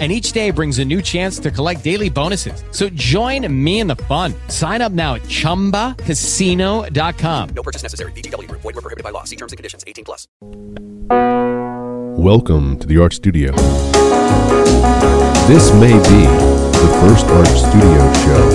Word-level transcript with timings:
and 0.00 0.10
each 0.10 0.32
day 0.32 0.50
brings 0.50 0.80
a 0.80 0.84
new 0.84 1.00
chance 1.00 1.38
to 1.38 1.52
collect 1.52 1.84
daily 1.84 2.10
bonuses. 2.10 2.64
So 2.72 2.88
join 2.88 3.46
me 3.64 3.78
in 3.78 3.86
the 3.86 3.94
fun. 3.94 4.34
Sign 4.48 4.82
up 4.82 4.90
now 4.90 5.14
at 5.14 5.22
ChumbaCasino.com. 5.22 7.48
No 7.50 7.62
purchase 7.62 7.84
necessary. 7.84 8.10
VGW. 8.12 8.50
Void 8.50 8.64
were 8.64 8.72
prohibited 8.72 9.04
by 9.04 9.10
law. 9.10 9.22
See 9.22 9.36
terms 9.36 9.52
and 9.52 9.56
conditions. 9.56 9.84
18 9.86 10.04
plus. 10.04 10.26
Welcome 12.18 12.78
to 12.80 12.86
the 12.86 12.98
Art 13.00 13.12
Studio. 13.12 13.52
This 15.46 15.72
may 15.74 15.92
be 15.92 16.24
the 16.24 16.88
first 17.00 17.26
Art 17.26 17.46
Studio 17.46 18.12
show 18.24 18.50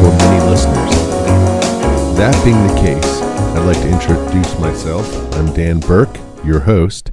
for 0.00 0.10
many 0.24 0.40
listeners. 0.50 0.94
That 2.16 2.34
being 2.44 2.66
the 2.66 2.74
case, 2.80 3.20
I'd 3.54 3.66
like 3.66 3.76
to 3.82 3.90
introduce 3.90 4.58
myself. 4.58 5.06
I'm 5.34 5.52
Dan 5.52 5.80
Burke, 5.80 6.16
your 6.44 6.60
host, 6.60 7.12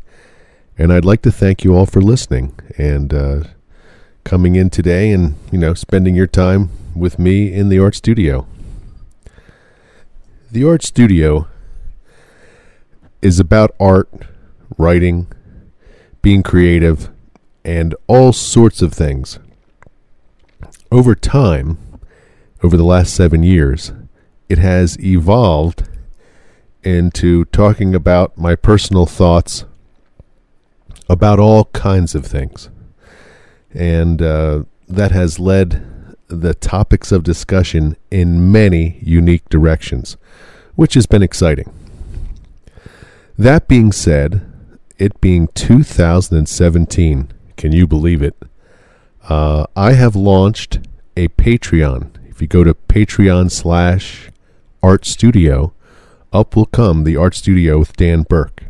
and 0.77 0.91
I'd 0.91 1.05
like 1.05 1.21
to 1.21 1.31
thank 1.31 1.63
you 1.63 1.75
all 1.75 1.85
for 1.85 2.01
listening 2.01 2.57
and 2.77 3.13
uh, 3.13 3.43
coming 4.23 4.55
in 4.55 4.69
today 4.69 5.11
and, 5.11 5.35
you 5.51 5.57
know, 5.57 5.73
spending 5.73 6.15
your 6.15 6.27
time 6.27 6.69
with 6.93 7.17
me 7.17 7.53
in 7.53 7.69
the 7.69 7.79
art 7.79 7.95
studio. 7.95 8.45
The 10.51 10.67
art 10.67 10.83
studio 10.83 11.47
is 13.21 13.39
about 13.39 13.75
art, 13.79 14.09
writing, 14.77 15.27
being 16.21 16.43
creative, 16.43 17.09
and 17.63 17.95
all 18.07 18.33
sorts 18.33 18.81
of 18.81 18.93
things. 18.93 19.39
Over 20.91 21.15
time, 21.15 21.77
over 22.63 22.75
the 22.75 22.83
last 22.83 23.13
seven 23.13 23.43
years, 23.43 23.93
it 24.49 24.57
has 24.57 24.99
evolved 24.99 25.87
into 26.83 27.45
talking 27.45 27.95
about 27.95 28.37
my 28.37 28.55
personal 28.55 29.05
thoughts 29.05 29.65
about 31.07 31.39
all 31.39 31.65
kinds 31.65 32.15
of 32.15 32.25
things. 32.25 32.69
And 33.73 34.21
uh, 34.21 34.63
that 34.87 35.11
has 35.11 35.39
led 35.39 36.15
the 36.27 36.53
topics 36.53 37.11
of 37.11 37.23
discussion 37.23 37.97
in 38.09 38.51
many 38.51 38.99
unique 39.01 39.47
directions, 39.49 40.17
which 40.75 40.95
has 40.95 41.05
been 41.05 41.21
exciting. 41.21 41.71
That 43.37 43.67
being 43.67 43.91
said, 43.91 44.51
it 44.97 45.19
being 45.21 45.49
2017, 45.49 47.33
can 47.57 47.71
you 47.71 47.85
believe 47.85 48.21
it? 48.21 48.35
Uh, 49.27 49.65
I 49.75 49.93
have 49.93 50.15
launched 50.15 50.79
a 51.17 51.27
Patreon. 51.29 52.11
If 52.29 52.41
you 52.41 52.47
go 52.47 52.63
to 52.63 52.73
Patreon 52.73 53.51
slash 53.51 54.29
Art 54.81 55.05
Studio, 55.05 55.73
up 56.31 56.55
will 56.55 56.65
come 56.65 57.03
the 57.03 57.17
Art 57.17 57.35
Studio 57.35 57.79
with 57.79 57.95
Dan 57.95 58.23
Burke. 58.23 58.64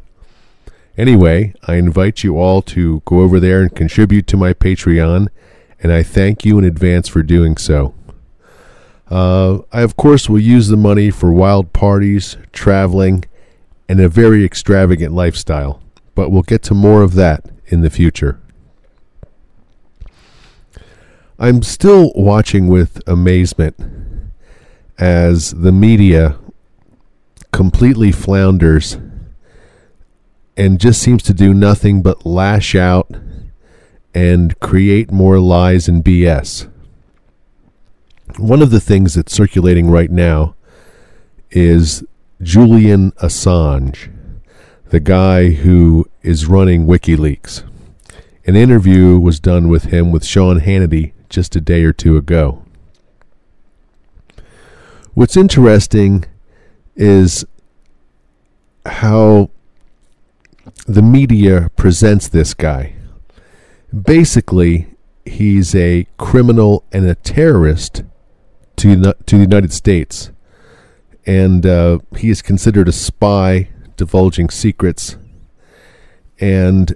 Anyway, 0.98 1.54
I 1.68 1.76
invite 1.76 2.24
you 2.24 2.38
all 2.38 2.62
to 2.62 3.02
go 3.06 3.20
over 3.20 3.40
there 3.40 3.62
and 3.62 3.76
contribute 3.76 4.28
to 4.28 4.38
my 4.38 4.54
Patreon, 4.54 5.28
and 5.82 5.92
I 5.92 6.04
thank 6.04 6.46
you 6.46 6.58
in 6.58 6.64
advance 6.64 7.10
for 7.10 7.22
doing 7.22 7.58
so. 7.58 7.94
Uh, 9.10 9.60
I, 9.74 9.82
of 9.82 9.98
course, 9.98 10.30
will 10.30 10.40
use 10.40 10.70
the 10.70 10.78
money 10.78 11.12
for 11.12 11.32
wild 11.32 11.74
parties, 11.74 12.38
traveling, 12.54 13.26
and 13.90 14.00
a 14.00 14.10
very 14.10 14.46
extravagant 14.46 15.14
lifestyle, 15.14 15.82
but 16.16 16.30
we'll 16.32 16.44
get 16.44 16.64
to 16.64 16.74
more 16.74 17.02
of 17.02 17.14
that 17.16 17.46
in 17.68 17.82
the 17.82 17.90
future. 17.90 18.40
I'm 21.38 21.62
still 21.62 22.14
watching 22.16 22.68
with 22.68 23.02
amazement 23.06 23.76
as 24.98 25.52
the 25.52 25.74
media 25.74 26.40
completely 27.52 28.12
flounders 28.14 28.98
and 30.58 30.80
just 30.80 31.02
seems 31.02 31.24
to 31.24 31.34
do 31.34 31.54
nothing 31.54 32.02
but 32.02 32.26
lash 32.26 32.76
out 32.76 33.10
and 34.14 34.58
create 34.60 35.12
more 35.12 35.40
lies 35.40 35.88
and 35.88 36.04
BS. 36.04 36.72
One 38.38 38.62
of 38.62 38.72
the 38.72 38.80
things 38.80 39.14
that's 39.14 39.34
circulating 39.34 39.90
right 39.90 40.10
now 40.10 40.56
is 41.52 42.04
Julian 42.42 43.12
Assange, 43.14 44.12
the 44.90 45.00
guy 45.00 45.52
who 45.52 46.10
is 46.22 46.48
running 46.48 46.86
WikiLeaks. 46.86 47.64
An 48.46 48.56
interview 48.56 49.20
was 49.20 49.40
done 49.40 49.68
with 49.70 49.86
him 49.86 50.12
with 50.12 50.26
Sean 50.26 50.60
Hannity 50.60 51.14
just 51.30 51.56
a 51.56 51.62
day 51.62 51.84
or 51.84 51.92
two 51.92 52.18
ago. 52.18 52.64
What's 55.14 55.38
interesting 55.38 56.26
is 56.96 57.46
how 58.86 59.50
the 60.86 61.02
media 61.02 61.72
presents 61.76 62.28
this 62.28 62.54
guy. 62.54 62.96
Basically, 63.92 64.88
he's 65.26 65.74
a 65.76 66.08
criminal 66.18 66.84
and 66.92 67.06
a 67.06 67.16
terrorist 67.16 68.04
to 68.78 69.14
to 69.26 69.36
the 69.36 69.42
United 69.42 69.74
States, 69.74 70.32
and 71.26 71.66
uh, 71.66 72.00
he 72.18 72.30
is 72.30 72.42
considered 72.42 72.88
a 72.88 72.92
spy, 72.92 73.70
divulging 73.98 74.50
secrets, 74.50 75.18
and 76.40 76.96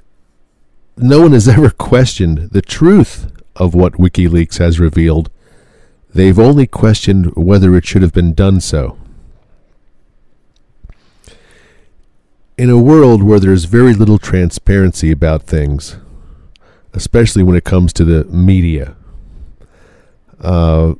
no 0.97 1.21
one 1.21 1.31
has 1.31 1.47
ever 1.57 1.69
questioned 1.69 2.51
the 2.51 2.61
truth 2.61 3.31
of 3.55 3.73
what 3.73 3.93
WikiLeaks 3.93 4.57
has 4.59 4.79
revealed. 4.79 5.31
They've 6.13 6.39
only 6.39 6.67
questioned 6.67 7.35
whether 7.35 7.75
it 7.75 7.85
should 7.85 8.01
have 8.01 8.13
been 8.13 8.33
done 8.33 8.61
so. 8.61 8.97
In 12.59 12.69
a 12.69 12.77
world 12.77 13.23
where 13.23 13.39
there's 13.39 13.63
very 13.63 13.93
little 13.93 14.19
transparency 14.19 15.11
about 15.11 15.43
things, 15.43 15.95
especially 16.91 17.41
when 17.41 17.55
it 17.55 17.63
comes 17.63 17.93
to 17.93 18.03
the 18.03 18.25
media, 18.25 18.97
uh, 20.41 20.93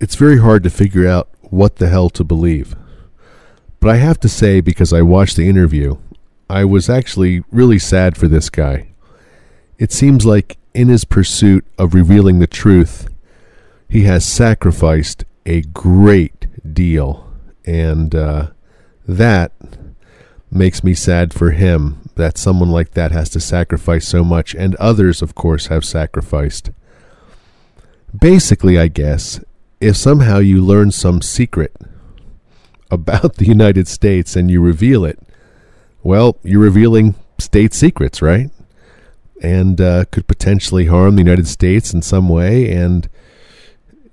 it's 0.00 0.14
very 0.14 0.40
hard 0.40 0.62
to 0.62 0.70
figure 0.70 1.06
out 1.06 1.28
what 1.42 1.76
the 1.76 1.90
hell 1.90 2.08
to 2.08 2.24
believe. 2.24 2.74
But 3.78 3.90
I 3.90 3.96
have 3.96 4.18
to 4.20 4.28
say, 4.28 4.62
because 4.62 4.90
I 4.90 5.02
watched 5.02 5.36
the 5.36 5.50
interview, 5.50 5.98
I 6.48 6.64
was 6.64 6.88
actually 6.88 7.44
really 7.50 7.78
sad 7.78 8.16
for 8.16 8.26
this 8.26 8.48
guy. 8.48 8.88
It 9.76 9.92
seems 9.92 10.24
like 10.24 10.56
in 10.72 10.88
his 10.88 11.04
pursuit 11.04 11.66
of 11.76 11.92
revealing 11.92 12.38
the 12.38 12.46
truth, 12.46 13.06
he 13.86 14.04
has 14.04 14.24
sacrificed 14.24 15.26
a 15.44 15.60
great 15.60 16.46
deal. 16.72 17.30
And 17.66 18.14
uh, 18.14 18.52
that 19.06 19.52
makes 20.52 20.84
me 20.84 20.94
sad 20.94 21.32
for 21.32 21.50
him 21.50 21.98
that 22.16 22.36
someone 22.36 22.70
like 22.70 22.92
that 22.92 23.10
has 23.10 23.30
to 23.30 23.40
sacrifice 23.40 24.06
so 24.06 24.22
much, 24.22 24.54
and 24.54 24.74
others, 24.76 25.22
of 25.22 25.34
course, 25.34 25.66
have 25.66 25.84
sacrificed. 25.84 26.70
Basically, 28.18 28.78
I 28.78 28.88
guess, 28.88 29.40
if 29.80 29.96
somehow 29.96 30.38
you 30.38 30.62
learn 30.62 30.90
some 30.90 31.22
secret 31.22 31.74
about 32.90 33.34
the 33.36 33.46
United 33.46 33.88
States 33.88 34.36
and 34.36 34.50
you 34.50 34.60
reveal 34.60 35.04
it, 35.04 35.18
well, 36.02 36.36
you're 36.42 36.60
revealing 36.60 37.14
state 37.38 37.72
secrets, 37.72 38.20
right? 38.20 38.50
And 39.40 39.80
uh, 39.80 40.04
could 40.10 40.28
potentially 40.28 40.86
harm 40.86 41.16
the 41.16 41.22
United 41.22 41.48
States 41.48 41.94
in 41.94 42.02
some 42.02 42.28
way, 42.28 42.70
and 42.70 43.08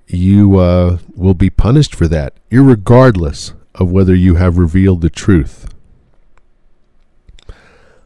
you 0.06 0.58
uh, 0.58 0.98
will 1.14 1.34
be 1.34 1.50
punished 1.50 1.94
for 1.94 2.08
that, 2.08 2.34
regardless 2.50 3.52
of 3.74 3.90
whether 3.90 4.14
you 4.14 4.36
have 4.36 4.58
revealed 4.58 5.02
the 5.02 5.10
truth. 5.10 5.72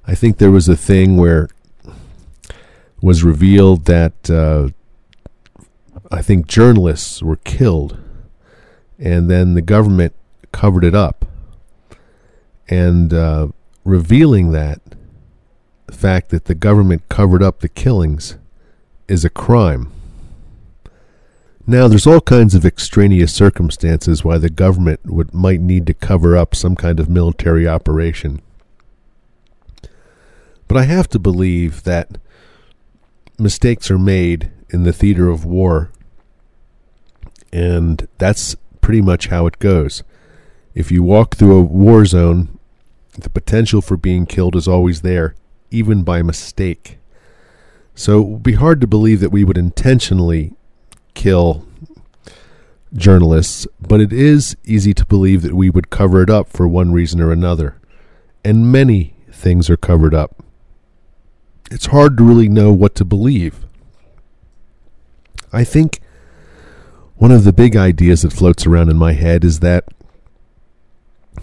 I 0.06 0.14
think 0.14 0.38
there 0.38 0.50
was 0.50 0.68
a 0.68 0.76
thing 0.76 1.16
where 1.16 1.48
was 3.00 3.22
revealed 3.22 3.84
that 3.86 4.30
uh, 4.30 4.68
I 6.10 6.22
think 6.22 6.46
journalists 6.46 7.22
were 7.22 7.36
killed, 7.36 7.98
and 8.98 9.30
then 9.30 9.54
the 9.54 9.62
government 9.62 10.14
covered 10.52 10.84
it 10.84 10.94
up, 10.94 11.26
and 12.68 13.12
uh, 13.12 13.48
revealing 13.84 14.52
that 14.52 14.80
the 15.86 15.92
fact 15.92 16.30
that 16.30 16.46
the 16.46 16.54
government 16.54 17.08
covered 17.08 17.42
up 17.42 17.60
the 17.60 17.68
killings 17.68 18.36
is 19.08 19.24
a 19.24 19.30
crime. 19.30 19.92
Now, 21.66 21.88
there's 21.88 22.06
all 22.06 22.20
kinds 22.20 22.54
of 22.54 22.66
extraneous 22.66 23.32
circumstances 23.32 24.22
why 24.22 24.36
the 24.36 24.50
government 24.50 25.00
would 25.06 25.32
might 25.32 25.60
need 25.60 25.86
to 25.86 25.94
cover 25.94 26.36
up 26.36 26.54
some 26.54 26.76
kind 26.76 27.00
of 27.00 27.08
military 27.08 27.66
operation. 27.66 28.42
But 30.74 30.80
I 30.80 30.86
have 30.86 31.08
to 31.10 31.20
believe 31.20 31.84
that 31.84 32.18
mistakes 33.38 33.92
are 33.92 33.98
made 33.98 34.50
in 34.70 34.82
the 34.82 34.92
theater 34.92 35.28
of 35.28 35.44
war, 35.44 35.92
and 37.52 38.08
that's 38.18 38.56
pretty 38.80 39.00
much 39.00 39.28
how 39.28 39.46
it 39.46 39.60
goes. 39.60 40.02
If 40.74 40.90
you 40.90 41.04
walk 41.04 41.36
through 41.36 41.56
a 41.56 41.62
war 41.62 42.04
zone 42.04 42.58
the 43.16 43.30
potential 43.30 43.82
for 43.82 43.96
being 43.96 44.26
killed 44.26 44.56
is 44.56 44.66
always 44.66 45.02
there, 45.02 45.36
even 45.70 46.02
by 46.02 46.22
mistake. 46.22 46.98
So 47.94 48.20
it 48.20 48.26
would 48.26 48.42
be 48.42 48.54
hard 48.54 48.80
to 48.80 48.88
believe 48.88 49.20
that 49.20 49.30
we 49.30 49.44
would 49.44 49.56
intentionally 49.56 50.54
kill 51.14 51.68
journalists, 52.92 53.68
but 53.80 54.00
it 54.00 54.12
is 54.12 54.56
easy 54.64 54.92
to 54.94 55.06
believe 55.06 55.42
that 55.42 55.54
we 55.54 55.70
would 55.70 55.90
cover 55.90 56.20
it 56.20 56.30
up 56.30 56.48
for 56.48 56.66
one 56.66 56.92
reason 56.92 57.20
or 57.20 57.30
another. 57.30 57.80
And 58.44 58.72
many 58.72 59.14
things 59.30 59.70
are 59.70 59.76
covered 59.76 60.16
up. 60.16 60.43
It's 61.70 61.86
hard 61.86 62.16
to 62.18 62.24
really 62.24 62.48
know 62.48 62.72
what 62.72 62.94
to 62.96 63.04
believe. 63.04 63.64
I 65.52 65.64
think 65.64 66.00
one 67.16 67.30
of 67.30 67.44
the 67.44 67.52
big 67.52 67.76
ideas 67.76 68.22
that 68.22 68.32
floats 68.32 68.66
around 68.66 68.90
in 68.90 68.96
my 68.96 69.12
head 69.12 69.44
is 69.44 69.60
that 69.60 69.84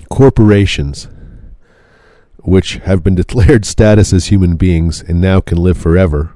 corporations, 0.10 1.08
which 2.40 2.76
have 2.84 3.04
been 3.04 3.16
declared 3.24 3.66
status 3.66 4.14
as 4.14 4.28
human 4.28 4.56
beings 4.58 5.02
and 5.02 5.22
now 5.22 5.40
can 5.40 5.58
live 5.58 5.78
forever, 5.78 6.36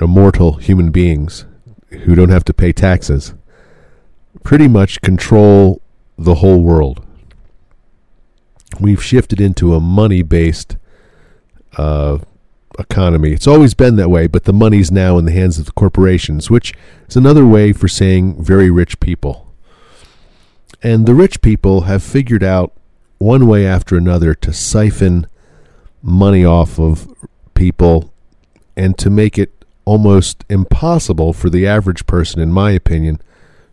immortal 0.00 0.54
human 0.54 0.90
beings 0.90 1.46
who 1.90 2.14
don't 2.14 2.28
have 2.30 2.44
to 2.44 2.52
pay 2.52 2.72
taxes, 2.72 3.34
pretty 4.42 4.68
much 4.68 5.00
control 5.00 5.80
the 6.16 6.36
whole 6.36 6.60
world. 6.60 7.04
We've 8.80 9.02
shifted 9.02 9.40
into 9.40 9.74
a 9.74 9.80
money 9.80 10.22
based 10.22 10.76
uh, 11.76 12.18
economy. 12.78 13.32
It's 13.32 13.46
always 13.46 13.74
been 13.74 13.96
that 13.96 14.10
way, 14.10 14.26
but 14.26 14.44
the 14.44 14.52
money's 14.52 14.90
now 14.90 15.18
in 15.18 15.24
the 15.24 15.32
hands 15.32 15.58
of 15.58 15.66
the 15.66 15.72
corporations, 15.72 16.50
which 16.50 16.72
is 17.08 17.16
another 17.16 17.46
way 17.46 17.72
for 17.72 17.88
saying 17.88 18.42
very 18.42 18.70
rich 18.70 19.00
people. 19.00 19.52
And 20.82 21.06
the 21.06 21.14
rich 21.14 21.42
people 21.42 21.82
have 21.82 22.02
figured 22.02 22.44
out 22.44 22.72
one 23.18 23.48
way 23.48 23.66
after 23.66 23.96
another 23.96 24.34
to 24.34 24.52
siphon 24.52 25.26
money 26.02 26.44
off 26.44 26.78
of 26.78 27.12
people 27.54 28.12
and 28.76 28.96
to 28.98 29.10
make 29.10 29.36
it 29.36 29.64
almost 29.84 30.44
impossible 30.48 31.32
for 31.32 31.50
the 31.50 31.66
average 31.66 32.06
person, 32.06 32.40
in 32.40 32.52
my 32.52 32.70
opinion, 32.70 33.20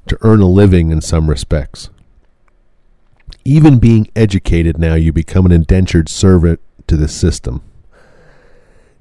to 0.08 0.18
earn 0.22 0.42
a 0.42 0.48
living 0.48 0.90
in 0.90 1.02
some 1.02 1.30
respects. 1.30 1.90
Even 3.44 3.78
being 3.78 4.08
educated 4.16 4.80
now, 4.80 4.96
you 4.96 5.14
become 5.14 5.46
an 5.46 5.52
indentured 5.52 6.10
servant 6.10 6.60
to 6.88 6.98
the 6.98 7.08
system. 7.08 7.62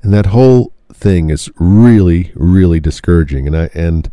And 0.05 0.12
that 0.12 0.27
whole 0.27 0.71
thing 0.93 1.31
is 1.31 1.51
really, 1.56 2.31
really 2.35 2.79
discouraging. 2.79 3.47
And 3.47 3.56
I 3.56 3.71
and 3.73 4.11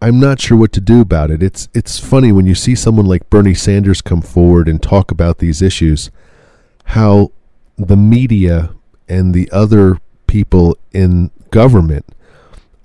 I'm 0.00 0.20
not 0.20 0.40
sure 0.40 0.56
what 0.56 0.72
to 0.74 0.80
do 0.80 1.00
about 1.00 1.32
it. 1.32 1.42
It's 1.42 1.68
it's 1.74 1.98
funny 1.98 2.30
when 2.30 2.46
you 2.46 2.54
see 2.54 2.76
someone 2.76 3.06
like 3.06 3.28
Bernie 3.28 3.52
Sanders 3.52 4.00
come 4.00 4.22
forward 4.22 4.68
and 4.68 4.80
talk 4.80 5.10
about 5.10 5.38
these 5.38 5.60
issues, 5.60 6.10
how 6.84 7.32
the 7.76 7.96
media 7.96 8.72
and 9.08 9.34
the 9.34 9.50
other 9.50 9.98
people 10.28 10.78
in 10.92 11.32
government 11.50 12.06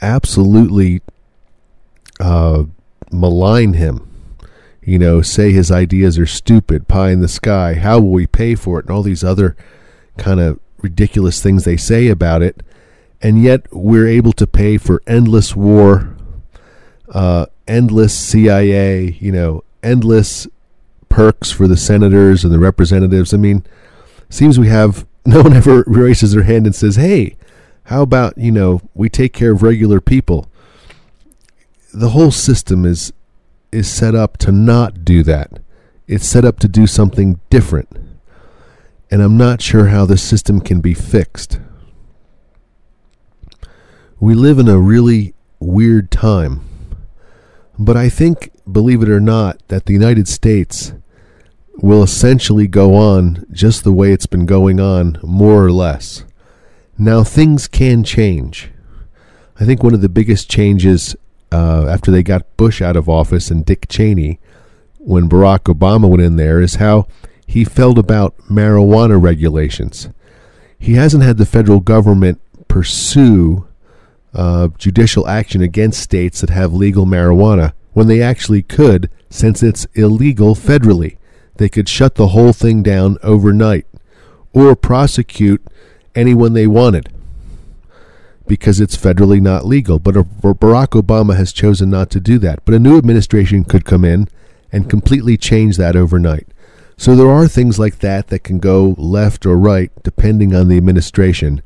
absolutely 0.01 1.03
uh, 2.19 2.63
malign 3.11 3.73
him. 3.73 4.09
You 4.81 4.97
know, 4.97 5.21
say 5.21 5.51
his 5.51 5.71
ideas 5.71 6.17
are 6.17 6.25
stupid, 6.25 6.87
pie 6.87 7.11
in 7.11 7.21
the 7.21 7.27
sky, 7.27 7.75
how 7.75 7.99
will 7.99 8.11
we 8.11 8.25
pay 8.25 8.55
for 8.55 8.79
it, 8.79 8.85
and 8.85 8.91
all 8.91 9.03
these 9.03 9.23
other 9.23 9.55
kind 10.17 10.39
of 10.39 10.59
ridiculous 10.85 11.41
things 11.41 11.63
they 11.63 11.77
say 11.77 12.07
about 12.09 12.41
it. 12.41 12.61
And 13.21 13.41
yet 13.41 13.61
we're 13.71 14.07
able 14.07 14.33
to 14.33 14.45
pay 14.45 14.77
for 14.77 15.01
endless 15.07 15.55
war, 15.55 16.15
uh, 17.09 17.47
endless 17.67 18.15
CIA, 18.15 19.17
you 19.19 19.31
know, 19.31 19.63
endless 19.81 20.47
perks 21.09 21.49
for 21.49 21.67
the 21.67 21.77
senators 21.77 22.43
and 22.43 22.53
the 22.53 22.59
representatives. 22.59 23.33
I 23.33 23.37
mean, 23.37 23.63
seems 24.29 24.59
we 24.59 24.67
have 24.67 25.07
no 25.25 25.41
one 25.41 25.53
ever 25.53 25.83
raises 25.87 26.33
their 26.33 26.43
hand 26.43 26.67
and 26.67 26.75
says, 26.75 26.97
"Hey, 26.97 27.35
how 27.85 28.03
about 28.03 28.37
you 28.37 28.51
know 28.51 28.81
we 28.93 29.09
take 29.09 29.33
care 29.33 29.53
of 29.53 29.63
regular 29.63 29.99
people?" 29.99 30.47
The 31.93 32.09
whole 32.09 32.31
system 32.31 32.85
is 32.85 33.11
is 33.71 33.89
set 33.89 34.13
up 34.13 34.37
to 34.37 34.51
not 34.51 35.03
do 35.03 35.23
that. 35.23 35.59
It's 36.07 36.27
set 36.27 36.45
up 36.45 36.59
to 36.59 36.67
do 36.67 36.85
something 36.85 37.39
different. 37.49 38.04
And 39.15 39.23
I'm 39.23 39.37
not 39.37 39.61
sure 39.61 39.87
how 39.87 40.05
the 40.05 40.17
system 40.17 40.59
can 40.59 40.81
be 40.81 40.93
fixed. 40.93 41.61
We 44.19 44.33
live 44.33 44.59
in 44.59 44.67
a 44.67 44.77
really 44.77 45.33
weird 45.57 46.11
time. 46.11 46.67
But 47.79 47.95
I 47.95 48.09
think, 48.09 48.51
believe 48.69 49.01
it 49.01 49.07
or 49.07 49.21
not, 49.21 49.65
that 49.69 49.85
the 49.85 49.93
United 49.93 50.27
States 50.27 50.91
will 51.77 52.03
essentially 52.03 52.67
go 52.67 52.95
on 52.95 53.45
just 53.53 53.85
the 53.85 53.93
way 53.93 54.11
it's 54.11 54.25
been 54.25 54.45
going 54.45 54.81
on, 54.81 55.17
more 55.23 55.63
or 55.63 55.71
less. 55.71 56.25
Now, 56.97 57.23
things 57.23 57.69
can 57.69 58.03
change. 58.03 58.69
I 59.57 59.63
think 59.63 59.81
one 59.81 59.93
of 59.93 60.01
the 60.01 60.09
biggest 60.09 60.51
changes 60.51 61.15
uh, 61.53 61.87
after 61.87 62.11
they 62.11 62.21
got 62.21 62.57
Bush 62.57 62.81
out 62.81 62.97
of 62.97 63.07
office 63.07 63.49
and 63.49 63.65
Dick 63.65 63.87
Cheney, 63.87 64.41
when 64.97 65.29
Barack 65.29 65.73
Obama 65.73 66.09
went 66.09 66.21
in 66.21 66.35
there, 66.35 66.59
is 66.59 66.75
how 66.75 67.07
he 67.45 67.63
felt 67.63 67.97
about 67.97 68.37
marijuana 68.49 69.21
regulations. 69.21 70.09
He 70.77 70.93
hasn't 70.93 71.23
had 71.23 71.37
the 71.37 71.45
federal 71.45 71.79
government 71.79 72.41
pursue 72.67 73.67
uh, 74.33 74.69
judicial 74.77 75.27
action 75.27 75.61
against 75.61 76.01
states 76.01 76.41
that 76.41 76.49
have 76.49 76.73
legal 76.73 77.05
marijuana 77.05 77.73
when 77.93 78.07
they 78.07 78.21
actually 78.21 78.61
could, 78.61 79.09
since 79.29 79.63
it's 79.63 79.87
illegal 79.93 80.55
federally. 80.55 81.17
They 81.55 81.69
could 81.69 81.87
shut 81.87 82.15
the 82.15 82.29
whole 82.29 82.51
thing 82.51 82.83
down 82.83 83.17
overnight 83.23 83.87
or 84.53 84.75
prosecute 84.75 85.65
anyone 86.13 86.53
they 86.53 86.67
wanted 86.67 87.09
because 88.47 88.79
it's 88.79 88.97
federally 88.97 89.41
not 89.41 89.65
legal. 89.65 89.99
But 89.99 90.15
Barack 90.15 91.01
Obama 91.01 91.35
has 91.35 91.53
chosen 91.53 91.89
not 91.89 92.09
to 92.11 92.19
do 92.19 92.37
that. 92.39 92.63
But 92.65 92.75
a 92.75 92.79
new 92.79 92.97
administration 92.97 93.63
could 93.63 93.85
come 93.85 94.03
in 94.03 94.27
and 94.71 94.89
completely 94.89 95.37
change 95.37 95.77
that 95.77 95.95
overnight. 95.95 96.47
So 96.97 97.15
there 97.15 97.29
are 97.29 97.47
things 97.47 97.77
like 97.77 97.99
that 97.99 98.27
that 98.27 98.43
can 98.43 98.59
go 98.59 98.95
left 98.97 99.45
or 99.45 99.57
right 99.57 99.91
depending 100.03 100.55
on 100.55 100.67
the 100.67 100.77
administration 100.77 101.61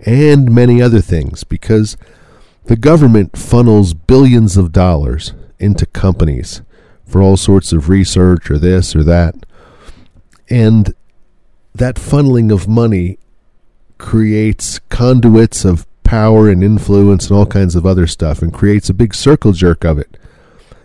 and 0.00 0.54
many 0.54 0.82
other 0.82 1.00
things 1.00 1.44
because 1.44 1.96
the 2.64 2.76
government 2.76 3.36
funnels 3.36 3.94
billions 3.94 4.56
of 4.56 4.72
dollars 4.72 5.32
into 5.58 5.86
companies 5.86 6.62
for 7.06 7.22
all 7.22 7.36
sorts 7.36 7.72
of 7.72 7.88
research 7.88 8.50
or 8.50 8.58
this 8.58 8.94
or 8.94 9.02
that. 9.04 9.34
And 10.50 10.94
that 11.74 11.96
funneling 11.96 12.52
of 12.52 12.68
money 12.68 13.18
creates 13.98 14.78
conduits 14.90 15.64
of 15.64 15.86
power 16.04 16.50
and 16.50 16.62
influence 16.62 17.28
and 17.28 17.38
all 17.38 17.46
kinds 17.46 17.74
of 17.74 17.86
other 17.86 18.06
stuff 18.06 18.42
and 18.42 18.52
creates 18.52 18.88
a 18.90 18.94
big 18.94 19.14
circle 19.14 19.52
jerk 19.52 19.84
of 19.84 19.98
it. 19.98 20.18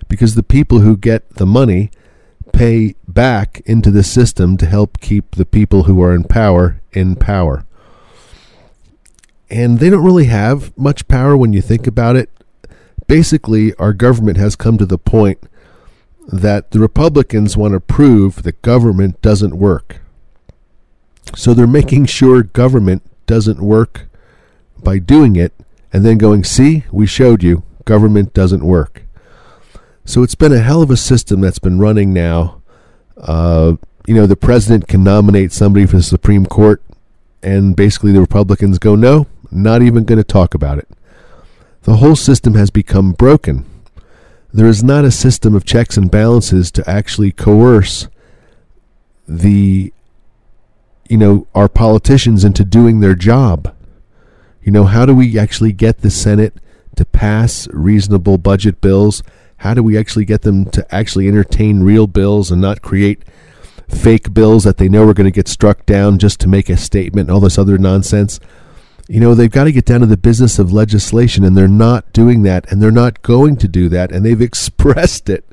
Because 0.07 0.35
the 0.35 0.43
people 0.43 0.79
who 0.79 0.97
get 0.97 1.29
the 1.35 1.45
money 1.45 1.91
pay 2.59 2.93
back 3.07 3.61
into 3.65 3.89
the 3.89 4.03
system 4.03 4.57
to 4.57 4.65
help 4.65 4.99
keep 4.99 5.31
the 5.31 5.45
people 5.45 5.83
who 5.83 6.03
are 6.03 6.13
in 6.13 6.25
power 6.25 6.81
in 6.91 7.15
power. 7.15 7.65
And 9.49 9.79
they 9.79 9.89
don't 9.89 10.03
really 10.03 10.25
have 10.25 10.77
much 10.77 11.07
power 11.07 11.37
when 11.37 11.53
you 11.53 11.61
think 11.61 11.87
about 11.87 12.17
it. 12.17 12.29
Basically, 13.07 13.73
our 13.75 13.93
government 13.93 14.37
has 14.37 14.57
come 14.57 14.77
to 14.77 14.85
the 14.85 14.97
point 14.97 15.39
that 16.27 16.71
the 16.71 16.79
Republicans 16.79 17.55
want 17.55 17.75
to 17.75 17.79
prove 17.79 18.43
that 18.43 18.61
government 18.61 19.21
doesn't 19.21 19.57
work. 19.57 20.01
So 21.37 21.53
they're 21.53 21.65
making 21.65 22.07
sure 22.07 22.43
government 22.43 23.03
doesn't 23.25 23.61
work 23.61 24.09
by 24.83 24.99
doing 24.99 25.37
it 25.37 25.53
and 25.93 26.05
then 26.05 26.17
going, 26.17 26.43
see, 26.43 26.83
we 26.91 27.07
showed 27.07 27.41
you, 27.41 27.63
government 27.85 28.33
doesn't 28.33 28.65
work. 28.65 29.03
So 30.09 30.23
it's 30.23 30.33
been 30.33 30.51
a 30.51 30.57
hell 30.57 30.81
of 30.81 30.89
a 30.89 30.97
system 30.97 31.39
that's 31.39 31.59
been 31.59 31.77
running 31.77 32.13
now. 32.13 32.63
Uh, 33.15 33.75
you 34.07 34.15
know, 34.15 34.25
the 34.25 34.35
president 34.35 34.87
can 34.87 35.03
nominate 35.03 35.51
somebody 35.51 35.85
for 35.85 35.97
the 35.97 36.01
Supreme 36.01 36.47
Court, 36.47 36.81
and 37.43 37.75
basically 37.75 38.11
the 38.11 38.19
Republicans 38.19 38.79
go, 38.79 38.95
no, 38.95 39.27
not 39.51 39.83
even 39.83 40.05
going 40.05 40.17
to 40.17 40.23
talk 40.23 40.55
about 40.55 40.79
it. 40.79 40.87
The 41.83 41.97
whole 41.97 42.15
system 42.15 42.55
has 42.55 42.71
become 42.71 43.11
broken. 43.11 43.67
There 44.51 44.65
is 44.65 44.83
not 44.83 45.05
a 45.05 45.11
system 45.11 45.53
of 45.53 45.63
checks 45.63 45.95
and 45.95 46.09
balances 46.09 46.71
to 46.71 46.89
actually 46.89 47.31
coerce 47.31 48.07
the, 49.27 49.93
you 51.07 51.17
know, 51.19 51.45
our 51.53 51.69
politicians 51.69 52.43
into 52.43 52.65
doing 52.65 52.99
their 52.99 53.13
job. 53.13 53.75
You 54.63 54.71
know, 54.71 54.85
how 54.85 55.05
do 55.05 55.13
we 55.13 55.37
actually 55.37 55.71
get 55.71 55.99
the 55.99 56.09
Senate 56.09 56.55
to 56.95 57.05
pass 57.05 57.67
reasonable 57.67 58.39
budget 58.39 58.81
bills? 58.81 59.21
How 59.59 59.73
do 59.73 59.83
we 59.83 59.97
actually 59.97 60.25
get 60.25 60.41
them 60.41 60.65
to 60.71 60.85
actually 60.93 61.27
entertain 61.27 61.83
real 61.83 62.07
bills 62.07 62.51
and 62.51 62.61
not 62.61 62.81
create 62.81 63.23
fake 63.87 64.33
bills 64.33 64.63
that 64.63 64.77
they 64.77 64.89
know 64.89 65.07
are 65.07 65.13
going 65.13 65.25
to 65.25 65.31
get 65.31 65.47
struck 65.47 65.85
down 65.85 66.19
just 66.19 66.39
to 66.41 66.47
make 66.47 66.69
a 66.69 66.77
statement 66.77 67.27
and 67.27 67.33
all 67.33 67.41
this 67.41 67.57
other 67.57 67.77
nonsense? 67.77 68.39
You 69.07 69.19
know, 69.19 69.33
they've 69.33 69.49
got 69.49 69.63
to 69.63 69.71
get 69.71 69.85
down 69.85 70.01
to 70.01 70.05
the 70.05 70.17
business 70.17 70.59
of 70.59 70.71
legislation, 70.71 71.43
and 71.43 71.57
they're 71.57 71.67
not 71.67 72.13
doing 72.13 72.43
that, 72.43 72.71
and 72.71 72.81
they're 72.81 72.91
not 72.91 73.21
going 73.21 73.57
to 73.57 73.67
do 73.67 73.89
that, 73.89 74.11
and 74.11 74.25
they've 74.25 74.41
expressed 74.49 75.29
it. 75.29 75.45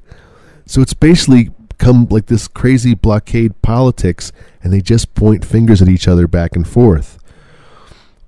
So 0.67 0.83
it's 0.83 0.95
basically 0.95 1.51
come 1.79 2.07
like 2.11 2.27
this 2.27 2.49
crazy 2.49 2.95
blockade 2.95 3.61
politics 3.63 4.33
and 4.63 4.73
they 4.73 4.81
just 4.81 5.15
point 5.15 5.45
fingers 5.45 5.83
at 5.83 5.89
each 5.89 6.09
other 6.09 6.27
back 6.27 6.57
and 6.57 6.67
forth. 6.67 7.19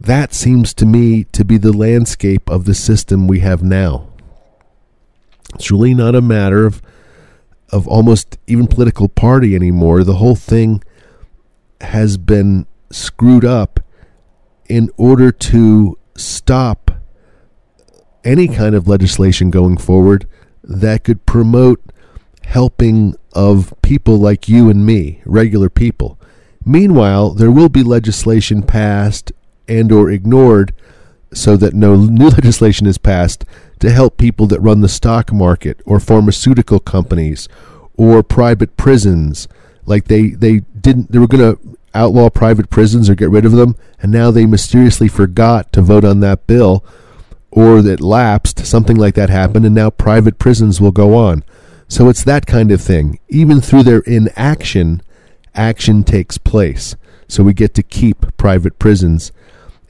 That 0.01 0.33
seems 0.33 0.73
to 0.75 0.87
me 0.87 1.25
to 1.25 1.45
be 1.45 1.59
the 1.59 1.73
landscape 1.73 2.49
of 2.49 2.65
the 2.65 2.75
system 2.75 3.27
we 3.27 3.41
have 3.41 3.63
now. 3.63 4.09
It's 5.55 5.71
really 5.71 5.95
not 5.95 6.15
a 6.15 6.23
matter 6.23 6.67
of 6.67 6.83
of 7.71 7.87
almost 7.87 8.39
even 8.47 8.67
political 8.67 9.09
party 9.09 9.55
anymore. 9.55 10.03
The 10.03 10.15
whole 10.15 10.37
thing 10.37 10.83
has 11.83 12.17
been 12.17 12.67
screwed 12.91 13.45
up 13.45 13.81
in 14.69 14.91
order 14.97 15.31
to 15.31 15.99
stop 16.17 16.91
any 18.25 18.49
kind 18.49 18.75
of 18.75 18.89
legislation 18.89 19.51
going 19.51 19.77
forward 19.77 20.27
that 20.63 21.05
could 21.05 21.25
promote 21.27 21.81
helping 22.45 23.15
of 23.33 23.75
people 23.83 24.19
like 24.19 24.49
you 24.49 24.69
and 24.71 24.85
me, 24.85 25.21
regular 25.25 25.69
people. 25.69 26.19
Meanwhile, 26.65 27.35
there 27.35 27.51
will 27.51 27.69
be 27.69 27.83
legislation 27.83 28.63
passed 28.63 29.33
and 29.69 29.93
or 29.93 30.11
ignored 30.11 30.75
so 31.33 31.57
that 31.57 31.75
no 31.75 31.95
new 31.97 32.29
legislation 32.29 32.87
is 32.87 32.99
passed 32.99 33.45
to 33.81 33.91
help 33.91 34.17
people 34.17 34.47
that 34.47 34.61
run 34.61 34.81
the 34.81 34.89
stock 34.89 35.33
market 35.33 35.81
or 35.85 36.01
pharmaceutical 36.01 36.81
companies 36.81 37.49
or 37.97 38.23
private 38.23 38.77
prisons. 38.77 39.49
Like 39.87 40.05
they 40.05 40.31
they 40.31 40.61
didn't 40.81 41.13
they 41.13 41.19
were 41.19 41.27
going 41.27 41.55
to 41.55 41.79
outlaw 41.95 42.29
private 42.29 42.71
prisons 42.71 43.09
or 43.09 43.15
get 43.15 43.31
rid 43.31 43.45
of 43.45 43.53
them 43.53 43.75
and 44.01 44.13
now 44.13 44.31
they 44.31 44.47
mysteriously 44.47 45.09
forgot 45.09 45.73
to 45.73 45.81
vote 45.81 46.05
on 46.05 46.21
that 46.21 46.47
bill 46.47 46.85
or 47.51 47.81
that 47.83 48.01
lapsed 48.01 48.65
something 48.67 48.97
like 48.97 49.15
that 49.15 49.31
happened 49.31 49.65
and 49.65 49.75
now 49.75 49.91
private 49.91 50.39
prisons 50.39 50.81
will 50.81 50.93
go 50.93 51.15
on. 51.15 51.43
So 51.89 52.09
it's 52.11 52.23
that 52.25 52.47
kind 52.47 52.71
of 52.71 52.83
thing. 52.83 53.19
Even 53.29 53.61
through 53.61 53.85
their 53.85 54.01
inaction 54.01 55.03
action 55.55 56.05
takes 56.05 56.39
place. 56.39 56.95
So 57.27 57.43
we 57.43 57.55
get 57.55 57.75
to 57.75 57.83
keep 57.83 58.37
private 58.37 58.79
prisons 58.79 59.33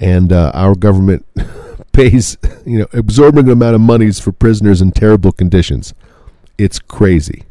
and 0.01 0.33
uh, 0.33 0.53
our 0.55 0.75
government 0.75 1.27
pays 1.93 2.37
you 2.65 2.79
know 2.79 2.87
absorbent 2.93 3.49
amount 3.49 3.75
of 3.75 3.81
monies 3.81 4.21
for 4.21 4.33
prisoners 4.33 4.81
in 4.81 4.93
terrible 4.93 5.33
conditions. 5.33 5.95
It's 6.57 6.79
crazy. 6.79 7.45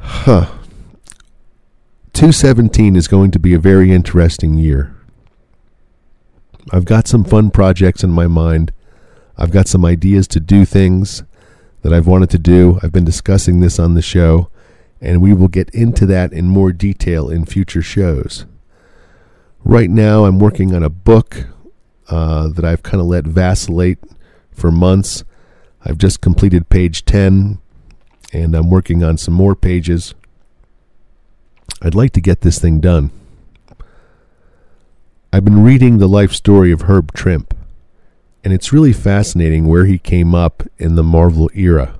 Huh. 0.00 0.46
217 2.12 2.94
is 2.94 3.08
going 3.08 3.30
to 3.32 3.38
be 3.38 3.54
a 3.54 3.58
very 3.58 3.90
interesting 3.90 4.54
year. 4.54 4.94
I've 6.70 6.84
got 6.84 7.08
some 7.08 7.24
fun 7.24 7.50
projects 7.50 8.02
in 8.02 8.10
my 8.10 8.26
mind. 8.26 8.72
I've 9.36 9.50
got 9.50 9.66
some 9.66 9.84
ideas 9.84 10.28
to 10.28 10.40
do 10.40 10.64
things 10.64 11.24
that 11.82 11.92
I've 11.92 12.06
wanted 12.06 12.30
to 12.30 12.38
do. 12.38 12.78
I've 12.82 12.92
been 12.92 13.04
discussing 13.04 13.60
this 13.60 13.78
on 13.78 13.94
the 13.94 14.02
show, 14.02 14.48
and 15.00 15.20
we 15.20 15.34
will 15.34 15.48
get 15.48 15.68
into 15.70 16.06
that 16.06 16.32
in 16.32 16.46
more 16.46 16.72
detail 16.72 17.28
in 17.28 17.44
future 17.44 17.82
shows. 17.82 18.46
Right 19.66 19.88
now, 19.88 20.26
I'm 20.26 20.38
working 20.38 20.74
on 20.74 20.82
a 20.82 20.90
book 20.90 21.46
uh, 22.08 22.48
that 22.48 22.66
I've 22.66 22.82
kind 22.82 23.00
of 23.00 23.06
let 23.06 23.24
vacillate 23.24 23.98
for 24.52 24.70
months. 24.70 25.24
I've 25.82 25.96
just 25.96 26.20
completed 26.20 26.68
page 26.68 27.06
10, 27.06 27.58
and 28.34 28.54
I'm 28.54 28.68
working 28.68 29.02
on 29.02 29.16
some 29.16 29.32
more 29.32 29.54
pages. 29.54 30.14
I'd 31.80 31.94
like 31.94 32.12
to 32.12 32.20
get 32.20 32.42
this 32.42 32.58
thing 32.58 32.80
done. 32.80 33.10
I've 35.32 35.46
been 35.46 35.64
reading 35.64 35.96
the 35.96 36.08
life 36.08 36.32
story 36.32 36.70
of 36.70 36.82
Herb 36.82 37.14
Trimpe, 37.14 37.56
and 38.44 38.52
it's 38.52 38.70
really 38.70 38.92
fascinating 38.92 39.66
where 39.66 39.86
he 39.86 39.98
came 39.98 40.34
up 40.34 40.62
in 40.76 40.94
the 40.94 41.02
Marvel 41.02 41.50
era. 41.54 41.96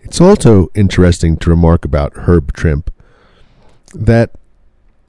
It's 0.00 0.20
also 0.20 0.68
interesting 0.74 1.36
to 1.36 1.50
remark 1.50 1.84
about 1.84 2.14
Herb 2.14 2.54
Trimpe 2.54 2.90
that 3.92 4.30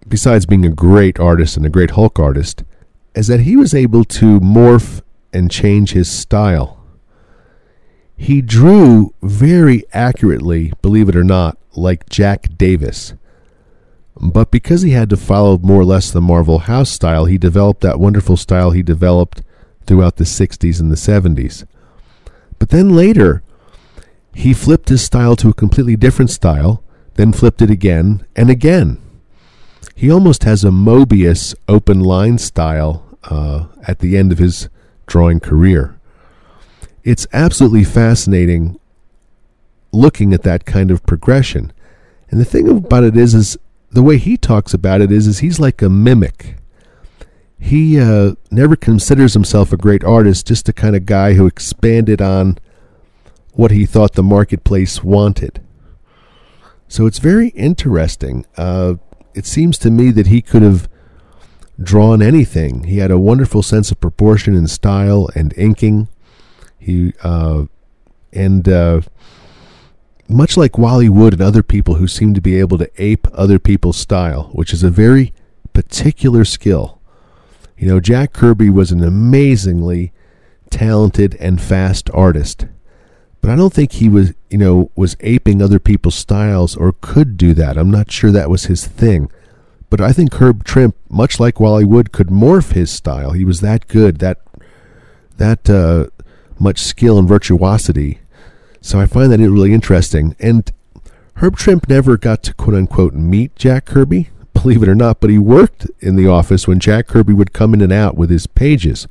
besides 0.08 0.46
being 0.46 0.66
a 0.66 0.70
great 0.70 1.20
artist 1.20 1.58
and 1.58 1.66
a 1.66 1.70
great 1.70 1.92
Hulk 1.92 2.20
artist, 2.20 2.64
is 3.16 3.28
that 3.28 3.42
he 3.42 3.56
was 3.56 3.74
able 3.74 4.04
to 4.06 4.40
morph 4.40 5.02
and 5.32 5.50
change 5.50 5.92
his 5.92 6.10
style. 6.10 6.84
He 8.16 8.42
drew 8.42 9.14
very 9.22 9.84
accurately, 9.94 10.74
believe 10.82 11.10
it 11.10 11.16
or 11.16 11.24
not, 11.24 11.58
like 11.76 12.10
Jack 12.10 12.58
Davis. 12.58 13.14
But 14.20 14.52
because 14.52 14.84
he 14.84 14.92
had 14.92 15.10
to 15.10 15.18
follow 15.18 15.58
more 15.58 15.82
or 15.82 15.86
less 15.86 16.12
the 16.12 16.22
Marvel 16.22 16.60
House 16.60 16.92
style, 16.92 17.26
he 17.26 17.38
developed 17.38 17.82
that 17.82 18.00
wonderful 18.00 18.38
style 18.38 18.72
he 18.72 18.84
developed 18.84 19.42
throughout 19.86 20.18
the 20.18 20.24
60s 20.24 20.80
and 20.80 20.92
the 20.92 20.96
70s. 20.96 21.66
But 22.60 22.70
then 22.70 22.96
later, 22.96 23.42
he 24.34 24.54
flipped 24.54 24.90
his 24.90 25.02
style 25.02 25.36
to 25.38 25.50
a 25.50 25.54
completely 25.54 25.96
different 25.96 26.30
style, 26.30 26.84
then 27.16 27.34
flipped 27.34 27.62
it 27.62 27.70
again 27.70 28.26
and 28.36 28.50
again 28.50 29.03
he 29.96 30.12
almost 30.12 30.44
has 30.44 30.64
a 30.64 30.70
Moebius 30.70 31.56
open 31.68 32.00
line 32.00 32.38
style 32.38 33.18
uh, 33.24 33.68
at 33.88 34.00
the 34.00 34.18
end 34.18 34.32
of 34.32 34.38
his 34.38 34.70
drawing 35.06 35.40
career. 35.40 36.00
It's 37.04 37.28
absolutely 37.34 37.84
fascinating 37.84 38.80
looking 39.92 40.34
at 40.34 40.44
that 40.44 40.66
kind 40.66 40.90
of 40.92 41.06
progression. 41.06 41.72
And 42.30 42.40
the 42.40 42.46
thing 42.46 42.68
about 42.68 43.04
it 43.04 43.16
is, 43.16 43.36
is 43.36 43.58
the 43.92 44.02
way 44.02 44.18
he 44.18 44.38
talks 44.38 44.74
about 44.74 45.02
it 45.02 45.12
is, 45.12 45.28
is 45.28 45.40
he's 45.40 45.60
like 45.60 45.82
a 45.82 45.90
mimic. 45.90 46.56
He 47.60 48.00
uh, 48.00 48.34
never 48.50 48.76
considers 48.76 49.34
himself 49.34 49.72
a 49.72 49.78
great 49.78 50.04
artist, 50.04 50.48
just 50.48 50.68
a 50.68 50.74
kind 50.74 50.96
of 50.96 51.06
guy 51.06 51.34
who 51.34 51.46
expanded 51.46 52.22
on 52.22 52.58
what 53.54 53.72
he 53.72 53.86
thought 53.86 54.14
the 54.14 54.24
marketplace 54.24 55.04
wanted. 55.04 55.62
So 56.88 57.06
it's 57.06 57.20
very 57.20 57.50
interesting. 57.50 58.46
Uh, 58.58 58.96
it 59.36 59.46
seems 59.46 59.78
to 59.80 59.92
me 59.92 60.12
that 60.12 60.28
he 60.28 60.42
could 60.42 60.62
have 60.62 60.90
drawn 61.82 62.22
anything. 62.22 62.84
He 62.84 62.98
had 62.98 63.12
a 63.12 63.20
wonderful 63.20 63.64
sense 63.64 63.92
of 63.92 64.00
proportion 64.00 64.56
and 64.56 64.70
style 64.70 65.30
and 65.36 65.54
inking. 65.58 66.08
He 66.78 67.14
uh, 67.24 67.66
and 68.32 68.68
uh, 68.68 69.02
much 70.28 70.58
like 70.58 70.78
Wally 70.78 71.10
Wood 71.10 71.34
and 71.34 71.42
other 71.42 71.64
people 71.64 71.96
who 71.96 72.08
seem 72.08 72.34
to 72.34 72.42
be 72.42 72.60
able 72.60 72.78
to 72.78 72.90
ape 72.98 73.28
other 73.34 73.60
people's 73.60 73.98
style, 73.98 74.50
which 74.54 74.74
is 74.74 74.84
a 74.84 74.90
very 74.90 75.34
particular 75.74 76.46
skill. 76.46 77.00
You 77.78 77.88
know, 77.88 78.00
Jack 78.00 78.34
Kirby 78.34 78.70
was 78.70 78.92
an 78.92 79.04
amazingly 79.04 80.12
talented 80.70 81.36
and 81.40 81.62
fast 81.62 82.10
artist. 82.14 82.66
But 83.44 83.52
I 83.52 83.56
don't 83.58 83.74
think 83.74 83.92
he 83.92 84.08
was, 84.08 84.34
you 84.50 84.58
know, 84.58 84.90
was 84.96 85.18
aping 85.20 85.62
other 85.62 85.78
people's 85.78 86.16
styles 86.16 86.78
or 86.78 86.96
could 87.02 87.36
do 87.36 87.54
that. 87.56 87.78
I'm 87.78 87.92
not 87.92 88.10
sure 88.10 88.32
that 88.32 88.50
was 88.50 88.68
his 88.68 88.88
thing. 88.88 89.30
But 89.90 90.00
I 90.00 90.14
think 90.14 90.34
Herb 90.36 90.64
Trimpe, 90.64 90.96
much 91.10 91.42
like 91.42 91.60
Wally 91.60 91.84
Wood, 91.84 92.14
could 92.14 92.28
morph 92.28 92.72
his 92.72 92.90
style. 92.90 93.32
He 93.32 93.44
was 93.44 93.60
that 93.60 93.90
good, 93.90 94.20
that 94.20 94.40
that 95.36 95.70
uh, 95.70 96.08
much 96.58 96.80
skill 96.80 97.20
and 97.20 97.28
virtuosity. 97.28 98.20
So 98.80 98.98
I 99.02 99.08
find 99.08 99.30
that 99.30 99.40
really 99.40 99.74
interesting. 99.74 100.38
And 100.40 100.72
Herb 101.36 101.58
Trimpe 101.58 101.90
never 101.90 102.16
got 102.16 102.44
to 102.44 102.54
quote 102.54 102.78
unquote 102.78 103.14
meet 103.14 103.58
Jack 103.58 103.84
Kirby, 103.84 104.30
believe 104.54 104.82
it 104.82 104.88
or 104.88 104.96
not, 104.96 105.20
but 105.20 105.30
he 105.30 105.38
worked 105.38 105.86
in 106.00 106.16
the 106.16 106.30
office 106.30 106.66
when 106.66 106.80
Jack 106.80 107.08
Kirby 107.08 107.34
would 107.34 107.52
come 107.52 107.74
in 107.74 107.82
and 107.82 107.92
out 107.92 108.16
with 108.16 108.30
his 108.30 108.48
pages. 108.48 109.06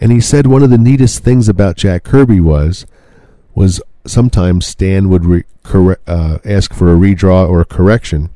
And 0.00 0.10
he 0.10 0.20
said 0.20 0.48
one 0.48 0.64
of 0.64 0.70
the 0.70 0.78
neatest 0.78 1.22
things 1.22 1.48
about 1.48 1.76
Jack 1.76 2.02
Kirby 2.02 2.40
was 2.40 2.86
was 3.54 3.80
sometimes 4.06 4.66
Stan 4.66 5.08
would 5.08 5.24
re- 5.24 5.44
corre- 5.62 6.00
uh, 6.06 6.38
ask 6.44 6.74
for 6.74 6.92
a 6.92 6.96
redraw 6.96 7.48
or 7.48 7.60
a 7.60 7.64
correction, 7.64 8.30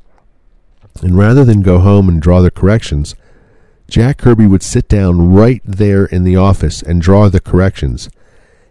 and 1.03 1.17
rather 1.17 1.45
than 1.45 1.63
go 1.63 1.79
home 1.79 2.09
and 2.09 2.21
draw 2.21 2.41
the 2.41 2.51
corrections, 2.51 3.15
Jack 3.89 4.19
Kirby 4.19 4.47
would 4.47 4.63
sit 4.63 4.89
down 4.89 5.33
right 5.33 5.63
there 5.65 6.05
in 6.05 6.25
the 6.25 6.37
office 6.37 6.83
and 6.83 7.01
draw 7.01 7.29
the 7.29 7.41
corrections. 7.41 8.11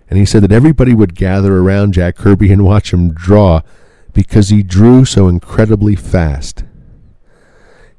And 0.09 0.19
he 0.19 0.25
said 0.25 0.43
that 0.43 0.51
everybody 0.51 0.93
would 0.93 1.15
gather 1.15 1.57
around 1.57 1.93
Jack 1.93 2.15
Kirby 2.15 2.51
and 2.51 2.63
watch 2.63 2.93
him 2.93 3.13
draw 3.13 3.61
because 4.13 4.49
he 4.49 4.63
drew 4.63 5.05
so 5.05 5.27
incredibly 5.27 5.95
fast. 5.95 6.63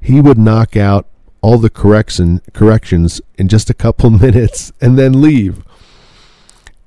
He 0.01 0.21
would 0.21 0.37
knock 0.37 0.75
out 0.75 1.07
all 1.41 1.57
the 1.57 1.69
correction 1.69 2.41
corrections 2.53 3.21
in 3.37 3.47
just 3.47 3.69
a 3.69 3.73
couple 3.73 4.09
minutes 4.25 4.71
and 4.81 4.97
then 4.97 5.21
leave. 5.21 5.63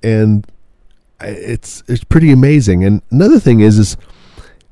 And 0.03 0.47
it's 1.25 1.83
it's 1.89 2.05
pretty 2.05 2.31
amazing. 2.31 2.85
And 2.85 3.03
another 3.11 3.41
thing 3.41 3.61
is 3.61 3.79
is 3.79 3.97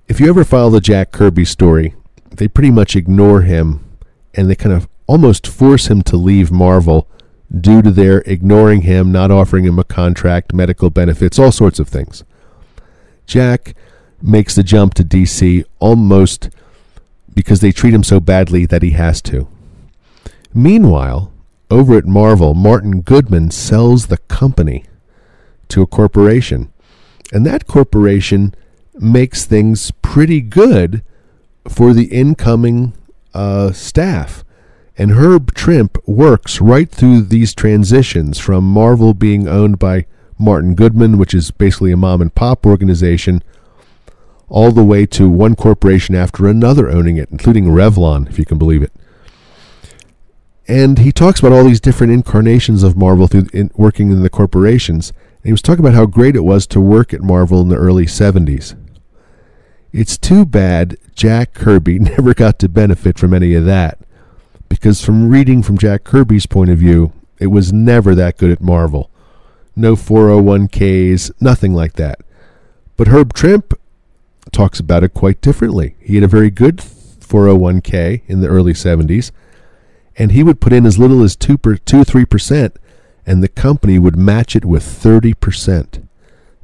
if 0.09 0.21
you 0.21 0.28
ever 0.28 0.45
follow 0.45 0.71
the 0.71 0.80
Jack 0.80 1.12
Kirby 1.12 1.45
story, 1.45 1.95
they 2.30 2.49
pretty 2.49 2.71
much 2.71 2.97
ignore 2.97 3.42
him 3.42 3.85
and 4.35 4.49
they 4.49 4.57
kind 4.57 4.75
of 4.75 4.88
almost 5.07 5.47
force 5.47 5.88
him 5.88 6.02
to 6.02 6.16
leave 6.16 6.50
Marvel 6.50 7.09
due 7.50 7.83
to 7.83 7.90
their 7.90 8.19
ignoring 8.26 8.83
him, 8.83 9.11
not 9.11 9.30
offering 9.30 9.64
him 9.64 9.78
a 9.78 9.85
contract, 9.85 10.52
medical 10.52 10.90
benefits, 10.90 11.38
all 11.38 11.50
sorts 11.50 11.78
of 11.78 11.88
things. 11.88 12.23
Jack 13.26 13.75
makes 14.23 14.54
the 14.54 14.62
jump 14.62 14.95
to 14.95 15.04
DC 15.04 15.64
almost 15.78 16.50
because 17.35 17.61
they 17.61 17.73
treat 17.73 17.95
him 17.95 18.04
so 18.04 18.21
badly 18.21 18.66
that 18.66 18.83
he 18.83 18.90
has 18.90 19.23
to. 19.23 19.49
Meanwhile, 20.52 21.33
over 21.71 21.97
at 21.97 22.07
Marvel, 22.07 22.54
Martin 22.54 23.00
Goodman 23.00 23.50
sells 23.50 24.07
the 24.07 24.19
company 24.19 24.85
to 25.71 25.83
a 25.83 25.87
corporation. 25.87 26.73
And 27.33 27.47
that 27.47 27.67
corporation 27.67 28.55
makes 28.95 29.45
things 29.45 29.93
pretty 30.03 30.41
good 30.41 31.03
for 31.69 31.93
the 31.93 32.07
incoming 32.07 32.93
uh, 33.35 33.73
staff. 33.73 34.45
And 34.99 35.12
Herb 35.12 35.55
Trimpe 35.55 35.97
works 36.07 36.61
right 36.61 36.91
through 36.91 37.23
these 37.23 37.55
transitions 37.55 38.39
from 38.39 38.65
Marvel 38.65 39.15
being 39.15 39.49
owned 39.49 39.79
by 39.79 40.07
Martin 40.39 40.75
Goodman, 40.75 41.19
which 41.19 41.35
is 41.35 41.50
basically 41.50 41.93
a 41.93 41.97
mom 41.97 42.21
and 42.21 42.35
pop 42.35 42.67
organization, 42.67 43.43
all 44.49 44.73
the 44.73 44.85
way 44.85 45.07
to 45.07 45.29
one 45.29 45.55
corporation 45.55 46.15
after 46.15 46.49
another 46.49 46.91
owning 46.91 47.17
it, 47.17 47.29
including 47.31 47.67
Revlon, 47.67 48.29
if 48.29 48.39
you 48.39 48.45
can 48.45 48.59
believe 48.59 48.83
it. 48.83 48.93
And 50.67 50.99
he 50.99 51.12
talks 51.12 51.41
about 51.41 51.53
all 51.53 51.65
these 51.65 51.81
different 51.81 52.12
incarnations 52.12 52.83
of 52.83 52.97
Marvel 52.97 53.27
through 53.27 53.47
in, 53.53 53.71
working 53.75 54.11
in 54.11 54.23
the 54.23 54.31
corporations. 54.31 55.12
He 55.43 55.53
was 55.53 55.63
talking 55.63 55.81
about 55.81 55.95
how 55.95 56.07
great 56.07 56.37
it 56.37 56.45
was 56.45 56.67
to 56.69 56.81
work 56.81 57.15
at 57.15 57.23
Marvel 57.23 57.61
in 57.61 57.69
the 57.69 57.77
early 57.77 58.07
70s. 58.07 58.77
It's 59.93 60.19
too 60.19 60.45
bad 60.45 60.99
Jack 61.15 61.55
Kirby 61.55 61.99
never 61.99 62.35
got 62.35 62.59
to 62.61 62.69
benefit 62.69 63.19
from 63.19 63.35
any 63.35 63.55
of 63.55 63.65
that. 63.65 63.99
Because 64.69 65.05
from 65.05 65.31
reading 65.31 65.63
from 65.63 65.79
Jack 65.79 66.05
Kirby's 66.05 66.47
point 66.47 66.71
of 66.71 66.79
view, 66.79 67.13
it 67.39 67.49
was 67.49 67.73
never 67.73 68.15
that 68.15 68.37
good 68.37 68.51
at 68.51 68.61
Marvel. 68.61 69.11
No 69.75 69.97
401ks, 69.97 71.33
nothing 71.41 71.75
like 71.75 71.95
that. 71.95 72.21
But 72.97 73.09
Herb 73.09 73.33
Trimpe 73.33 73.77
talks 74.53 74.79
about 74.79 75.03
it 75.03 75.15
quite 75.15 75.41
differently. 75.41 75.97
He 76.01 76.17
had 76.17 76.25
a 76.25 76.29
very 76.29 76.51
good 76.51 76.77
401k 76.77 78.23
in 78.27 78.41
the 78.41 78.49
early 78.49 78.75
70s, 78.75 79.31
and 80.17 80.33
he 80.33 80.43
would 80.43 80.61
put 80.61 80.73
in 80.73 80.85
as 80.85 80.99
little 80.99 81.23
as 81.23 81.35
2 81.35 81.57
per, 81.57 81.77
2 81.77 82.03
3%, 82.03 82.77
and 83.31 83.45
the 83.45 83.49
company 83.49 83.97
would 83.97 84.17
match 84.17 84.57
it 84.57 84.65
with 84.65 84.83
30%. 84.83 86.03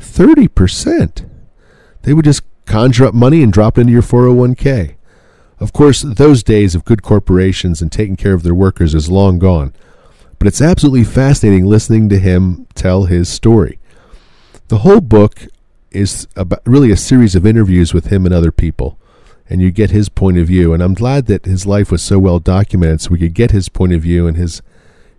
30%. 0.00 1.30
They 2.02 2.12
would 2.12 2.24
just 2.24 2.42
conjure 2.64 3.04
up 3.04 3.14
money 3.14 3.40
and 3.44 3.52
drop 3.52 3.78
it 3.78 3.82
into 3.82 3.92
your 3.92 4.02
401k. 4.02 4.96
Of 5.60 5.72
course, 5.72 6.02
those 6.02 6.42
days 6.42 6.74
of 6.74 6.84
good 6.84 7.04
corporations 7.04 7.80
and 7.80 7.92
taking 7.92 8.16
care 8.16 8.34
of 8.34 8.42
their 8.42 8.52
workers 8.52 8.96
is 8.96 9.08
long 9.08 9.38
gone. 9.38 9.74
But 10.40 10.48
it's 10.48 10.60
absolutely 10.60 11.04
fascinating 11.04 11.66
listening 11.66 12.08
to 12.08 12.18
him 12.18 12.66
tell 12.74 13.04
his 13.04 13.28
story. 13.28 13.78
The 14.66 14.78
whole 14.78 15.00
book 15.00 15.46
is 15.92 16.26
about 16.34 16.62
really 16.66 16.90
a 16.90 16.96
series 16.96 17.36
of 17.36 17.46
interviews 17.46 17.94
with 17.94 18.06
him 18.06 18.26
and 18.26 18.34
other 18.34 18.50
people, 18.50 18.98
and 19.48 19.62
you 19.62 19.70
get 19.70 19.92
his 19.92 20.08
point 20.08 20.36
of 20.36 20.48
view. 20.48 20.74
And 20.74 20.82
I'm 20.82 20.94
glad 20.94 21.26
that 21.26 21.44
his 21.44 21.64
life 21.64 21.92
was 21.92 22.02
so 22.02 22.18
well 22.18 22.40
documented, 22.40 23.02
so 23.02 23.12
we 23.12 23.20
could 23.20 23.34
get 23.34 23.52
his 23.52 23.68
point 23.68 23.92
of 23.92 24.02
view 24.02 24.26
and 24.26 24.36
his, 24.36 24.62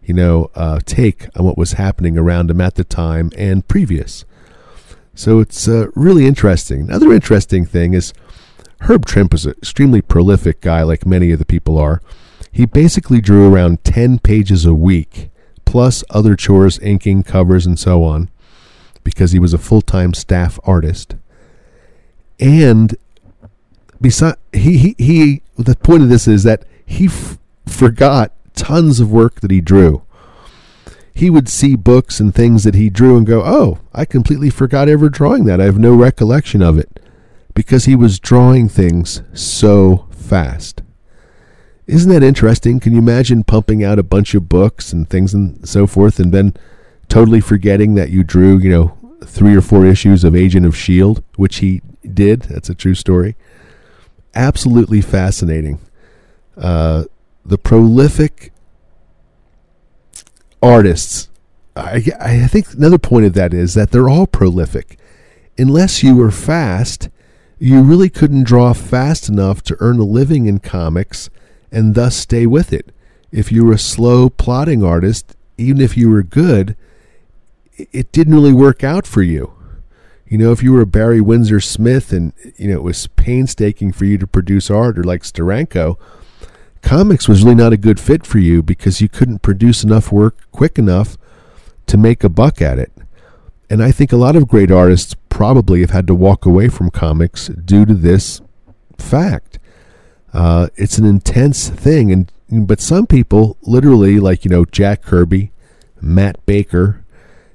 you 0.08 0.14
know, 0.14 0.50
uh, 0.56 0.80
take 0.86 1.28
on 1.36 1.46
what 1.46 1.58
was 1.58 1.74
happening 1.74 2.18
around 2.18 2.50
him 2.50 2.62
at 2.62 2.76
the 2.76 2.84
time 2.86 3.30
and 3.38 3.68
previous. 3.68 4.24
So 5.14 5.40
it's 5.40 5.68
uh, 5.68 5.88
really 5.96 6.26
interesting. 6.26 6.84
Another 6.84 7.12
interesting 7.12 7.66
thing 7.66 7.94
is 7.94 8.14
Herb 8.82 9.06
Trimpe 9.06 9.34
was 9.34 9.46
an 9.46 9.52
extremely 9.58 10.02
prolific 10.02 10.62
guy, 10.62 10.82
like 10.84 11.06
many 11.06 11.32
of 11.32 11.40
the 11.40 11.46
people 11.46 11.78
are. 11.78 12.02
He 12.52 12.66
basically 12.66 13.20
drew 13.20 13.54
around 13.54 13.84
10 13.84 14.20
pages 14.20 14.66
a 14.66 14.74
week, 14.74 15.30
plus 15.66 16.06
other 16.10 16.36
chores, 16.36 16.80
inking, 16.80 17.24
covers, 17.24 17.66
and 17.66 17.78
so 17.78 18.04
on, 18.04 18.30
because 19.04 19.34
he 19.34 19.40
was 19.40 19.54
a 19.54 19.58
full 19.58 19.82
time 19.82 20.14
staff 20.14 20.58
artist. 20.64 21.16
And 22.40 22.96
beside, 24.00 24.36
he, 24.54 24.78
he, 24.78 24.96
he, 24.98 25.42
the 25.58 25.76
point 25.76 26.04
of 26.04 26.10
this 26.10 26.28
is 26.28 26.44
that 26.44 26.64
he 26.86 27.08
f- 27.08 27.38
forgot 27.66 28.32
tons 28.58 29.00
of 29.00 29.12
work 29.12 29.40
that 29.40 29.52
he 29.52 29.62
drew 29.62 30.04
he 31.18 31.32
would 31.32 31.50
see 31.50 31.76
books 31.76 32.20
and 32.20 32.34
things 32.34 32.64
that 32.64 32.76
he 32.76 32.92
drew 32.92 33.18
and 33.18 33.26
go, 33.26 33.42
Oh, 33.44 33.80
I 33.92 34.06
completely 34.06 34.52
forgot 34.52 34.88
ever 34.88 35.10
drawing 35.10 35.46
that. 35.46 35.60
I 35.60 35.64
have 35.64 35.80
no 35.80 35.96
recollection 35.96 36.62
of 36.62 36.78
it. 36.78 37.00
Because 37.56 37.86
he 37.86 37.96
was 37.96 38.20
drawing 38.20 38.70
things 38.70 39.24
so 39.34 40.08
fast. 40.12 40.84
Isn't 41.88 42.12
that 42.12 42.22
interesting? 42.22 42.80
Can 42.80 42.94
you 42.94 43.00
imagine 43.00 43.44
pumping 43.44 43.84
out 43.84 43.98
a 43.98 44.04
bunch 44.04 44.36
of 44.36 44.48
books 44.48 44.94
and 44.94 45.10
things 45.10 45.34
and 45.34 45.68
so 45.68 45.88
forth 45.88 46.20
and 46.20 46.32
then 46.32 46.54
totally 47.10 47.42
forgetting 47.42 47.96
that 47.96 48.12
you 48.12 48.24
drew, 48.24 48.60
you 48.60 48.70
know, 48.70 48.96
three 49.26 49.56
or 49.56 49.62
four 49.62 49.88
issues 49.88 50.24
of 50.24 50.36
Agent 50.36 50.68
of 50.68 50.76
S.H.I.E.L.D., 50.76 51.24
which 51.36 51.58
he 51.58 51.82
did? 52.14 52.44
That's 52.44 52.70
a 52.70 52.76
true 52.76 52.94
story. 52.94 53.36
Absolutely 54.36 55.02
fascinating. 55.02 55.80
Uh, 56.56 57.06
the 57.48 57.58
prolific 57.58 58.52
artists, 60.62 61.30
I, 61.76 62.04
I 62.20 62.48
think 62.48 62.74
another 62.74 62.98
point 62.98 63.26
of 63.26 63.34
that 63.34 63.54
is 63.54 63.74
that 63.74 63.92
they're 63.92 64.10
all 64.10 64.28
prolific. 64.28 65.00
Unless 65.58 66.04
you 66.04 66.16
were 66.16 66.32
fast, 66.32 67.10
you 67.58 67.82
really 67.82 68.10
couldn't 68.10 68.44
draw 68.44 68.74
fast 68.74 69.30
enough 69.30 69.64
to 69.64 69.78
earn 69.80 70.00
a 70.00 70.04
living 70.04 70.46
in 70.46 70.60
comics 70.60 71.30
and 71.72 71.96
thus 71.96 72.16
stay 72.16 72.46
with 72.46 72.74
it. 72.74 72.94
If 73.32 73.52
you 73.52 73.66
were 73.66 73.74
a 73.74 73.80
slow 73.80 74.30
plodding 74.30 74.84
artist, 74.84 75.36
even 75.58 75.82
if 75.82 75.98
you 75.98 76.10
were 76.10 76.24
good, 76.24 76.76
it 77.78 78.12
didn't 78.12 78.36
really 78.36 78.54
work 78.54 78.84
out 78.84 79.08
for 79.08 79.22
you. 79.22 79.54
You 80.28 80.38
know, 80.38 80.52
if 80.52 80.62
you 80.62 80.74
were 80.74 80.86
Barry 80.86 81.22
Windsor 81.22 81.62
Smith 81.62 82.12
and 82.12 82.34
you 82.58 82.68
know 82.68 82.76
it 82.76 82.84
was 82.84 83.08
painstaking 83.08 83.94
for 83.94 84.04
you 84.06 84.18
to 84.18 84.28
produce 84.28 84.70
art, 84.70 85.00
or 85.00 85.04
like 85.04 85.24
Steranko, 85.24 85.98
comics 86.88 87.28
was 87.28 87.44
really 87.44 87.54
not 87.54 87.74
a 87.74 87.78
good 87.78 88.00
fit 88.00 88.26
for 88.26 88.40
you 88.40 88.64
because 88.64 89.02
you 89.02 89.10
couldn't 89.10 89.42
produce 89.42 89.84
enough 89.84 90.10
work 90.10 90.50
quick 90.54 90.80
enough 90.80 91.18
to 91.86 91.98
make 91.98 92.24
a 92.24 92.30
buck 92.30 92.62
at 92.62 92.80
it. 92.80 92.94
And 93.70 93.84
I 93.84 93.92
think 93.92 94.14
a 94.14 94.18
lot 94.18 94.38
of 94.38 94.48
great 94.48 94.72
artists 94.72 95.14
probably 95.28 95.82
have 95.82 95.90
had 95.90 96.08
to 96.08 96.16
walk 96.16 96.46
away 96.46 96.70
from 96.70 96.90
comics 96.90 97.50
due 97.50 97.86
to 97.86 97.94
this 97.94 98.40
fact. 98.98 99.60
Uh, 100.32 100.70
it's 100.78 100.98
an 100.98 101.04
intense 101.04 101.68
thing, 101.70 102.10
and 102.10 102.32
but 102.50 102.80
some 102.80 103.06
people 103.06 103.58
literally, 103.64 104.18
like 104.22 104.46
you 104.46 104.50
know 104.50 104.64
Jack 104.64 105.02
Kirby, 105.02 105.52
Matt 106.00 106.46
Baker, 106.46 107.04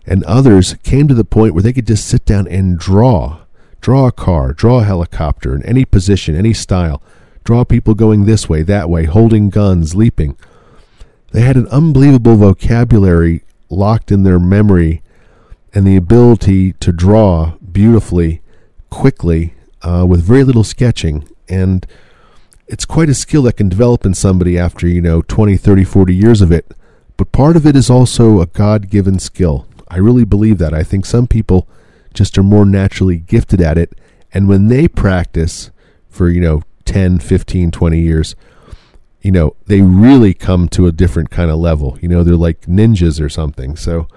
and 0.04 0.22
others, 0.24 0.74
came 0.82 1.08
to 1.08 1.14
the 1.14 1.24
point 1.24 1.54
where 1.54 1.62
they 1.62 1.72
could 1.72 1.86
just 1.86 2.06
sit 2.06 2.26
down 2.26 2.46
and 2.48 2.78
draw, 2.78 3.38
draw 3.80 4.08
a 4.08 4.12
car, 4.12 4.52
draw 4.52 4.80
a 4.80 4.84
helicopter 4.84 5.54
in 5.54 5.64
any 5.64 5.86
position, 5.86 6.36
any 6.36 6.52
style, 6.52 7.02
draw 7.44 7.64
people 7.64 7.94
going 7.94 8.24
this 8.24 8.48
way, 8.48 8.62
that 8.62 8.88
way, 8.88 9.04
holding 9.04 9.50
guns, 9.50 9.94
leaping. 9.94 10.36
They 11.32 11.40
had 11.42 11.56
an 11.56 11.68
unbelievable 11.68 12.36
vocabulary 12.36 13.42
locked 13.70 14.12
in 14.12 14.22
their 14.22 14.38
memory 14.38 15.02
and 15.74 15.86
the 15.86 15.96
ability 15.96 16.72
to 16.74 16.92
draw 16.92 17.54
beautifully, 17.72 18.42
quickly, 18.90 19.54
uh, 19.82 20.04
with 20.08 20.22
very 20.22 20.44
little 20.44 20.64
sketching. 20.64 21.26
And 21.48 21.86
it's 22.66 22.84
quite 22.84 23.08
a 23.08 23.14
skill 23.14 23.42
that 23.42 23.56
can 23.56 23.68
develop 23.68 24.04
in 24.04 24.14
somebody 24.14 24.58
after, 24.58 24.86
you 24.86 25.00
know, 25.00 25.22
20, 25.22 25.56
30, 25.56 25.84
40 25.84 26.14
years 26.14 26.40
of 26.42 26.52
it. 26.52 26.72
But 27.16 27.32
part 27.32 27.56
of 27.56 27.66
it 27.66 27.76
is 27.76 27.90
also 27.90 28.40
a 28.40 28.46
God 28.46 28.90
given 28.90 29.18
skill. 29.18 29.66
I 29.88 29.98
really 29.98 30.24
believe 30.24 30.58
that. 30.58 30.74
I 30.74 30.82
think 30.82 31.06
some 31.06 31.26
people 31.26 31.68
just 32.14 32.36
are 32.36 32.42
more 32.42 32.64
naturally 32.64 33.18
gifted 33.18 33.60
at 33.60 33.78
it. 33.78 33.94
And 34.34 34.48
when 34.48 34.68
they 34.68 34.88
practice 34.88 35.70
for, 36.08 36.28
you 36.28 36.40
know, 36.40 36.62
10, 36.92 37.20
15, 37.20 37.70
20 37.70 37.98
years, 37.98 38.36
you 39.22 39.32
know, 39.32 39.56
they 39.66 39.80
really 39.80 40.34
come 40.34 40.68
to 40.68 40.86
a 40.86 40.92
different 40.92 41.30
kind 41.30 41.50
of 41.50 41.58
level. 41.58 41.96
You 42.02 42.08
know, 42.08 42.22
they're 42.22 42.36
like 42.36 42.62
ninjas 42.62 43.18
or 43.18 43.30
something. 43.30 43.76
So 43.76 44.08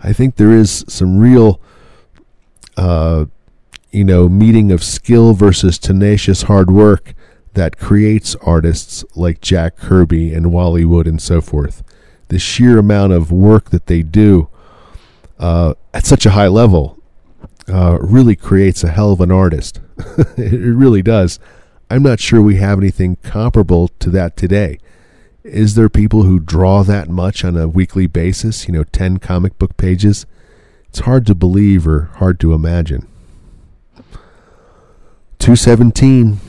I 0.00 0.14
think 0.14 0.36
there 0.36 0.50
is 0.50 0.82
some 0.88 1.18
real, 1.18 1.60
uh, 2.78 3.26
you 3.90 4.02
know, 4.02 4.30
meeting 4.30 4.72
of 4.72 4.82
skill 4.82 5.34
versus 5.34 5.78
tenacious 5.78 6.44
hard 6.44 6.70
work 6.70 7.12
that 7.52 7.78
creates 7.78 8.34
artists 8.36 9.04
like 9.14 9.42
Jack 9.42 9.76
Kirby 9.76 10.32
and 10.32 10.50
Wally 10.50 10.86
Wood 10.86 11.06
and 11.06 11.20
so 11.20 11.42
forth. 11.42 11.82
The 12.28 12.38
sheer 12.38 12.78
amount 12.78 13.12
of 13.12 13.30
work 13.30 13.68
that 13.70 13.88
they 13.88 14.02
do 14.02 14.48
uh, 15.38 15.74
at 15.92 16.06
such 16.06 16.24
a 16.24 16.30
high 16.30 16.48
level 16.48 16.98
uh, 17.68 17.98
really 18.00 18.36
creates 18.36 18.82
a 18.82 18.88
hell 18.88 19.12
of 19.12 19.20
an 19.20 19.30
artist. 19.30 19.80
it 20.38 20.74
really 20.74 21.02
does. 21.02 21.38
I'm 21.92 22.02
not 22.02 22.20
sure 22.20 22.40
we 22.40 22.56
have 22.56 22.78
anything 22.78 23.16
comparable 23.16 23.88
to 23.98 24.08
that 24.08 24.34
today. 24.34 24.78
Is 25.44 25.74
there 25.74 25.90
people 25.90 26.22
who 26.22 26.40
draw 26.40 26.82
that 26.84 27.10
much 27.10 27.44
on 27.44 27.54
a 27.54 27.68
weekly 27.68 28.06
basis? 28.06 28.66
You 28.66 28.72
know, 28.72 28.84
10 28.84 29.18
comic 29.18 29.58
book 29.58 29.76
pages? 29.76 30.24
It's 30.88 31.00
hard 31.00 31.26
to 31.26 31.34
believe 31.34 31.86
or 31.86 32.04
hard 32.14 32.40
to 32.40 32.54
imagine. 32.54 33.06
217. 35.38 36.40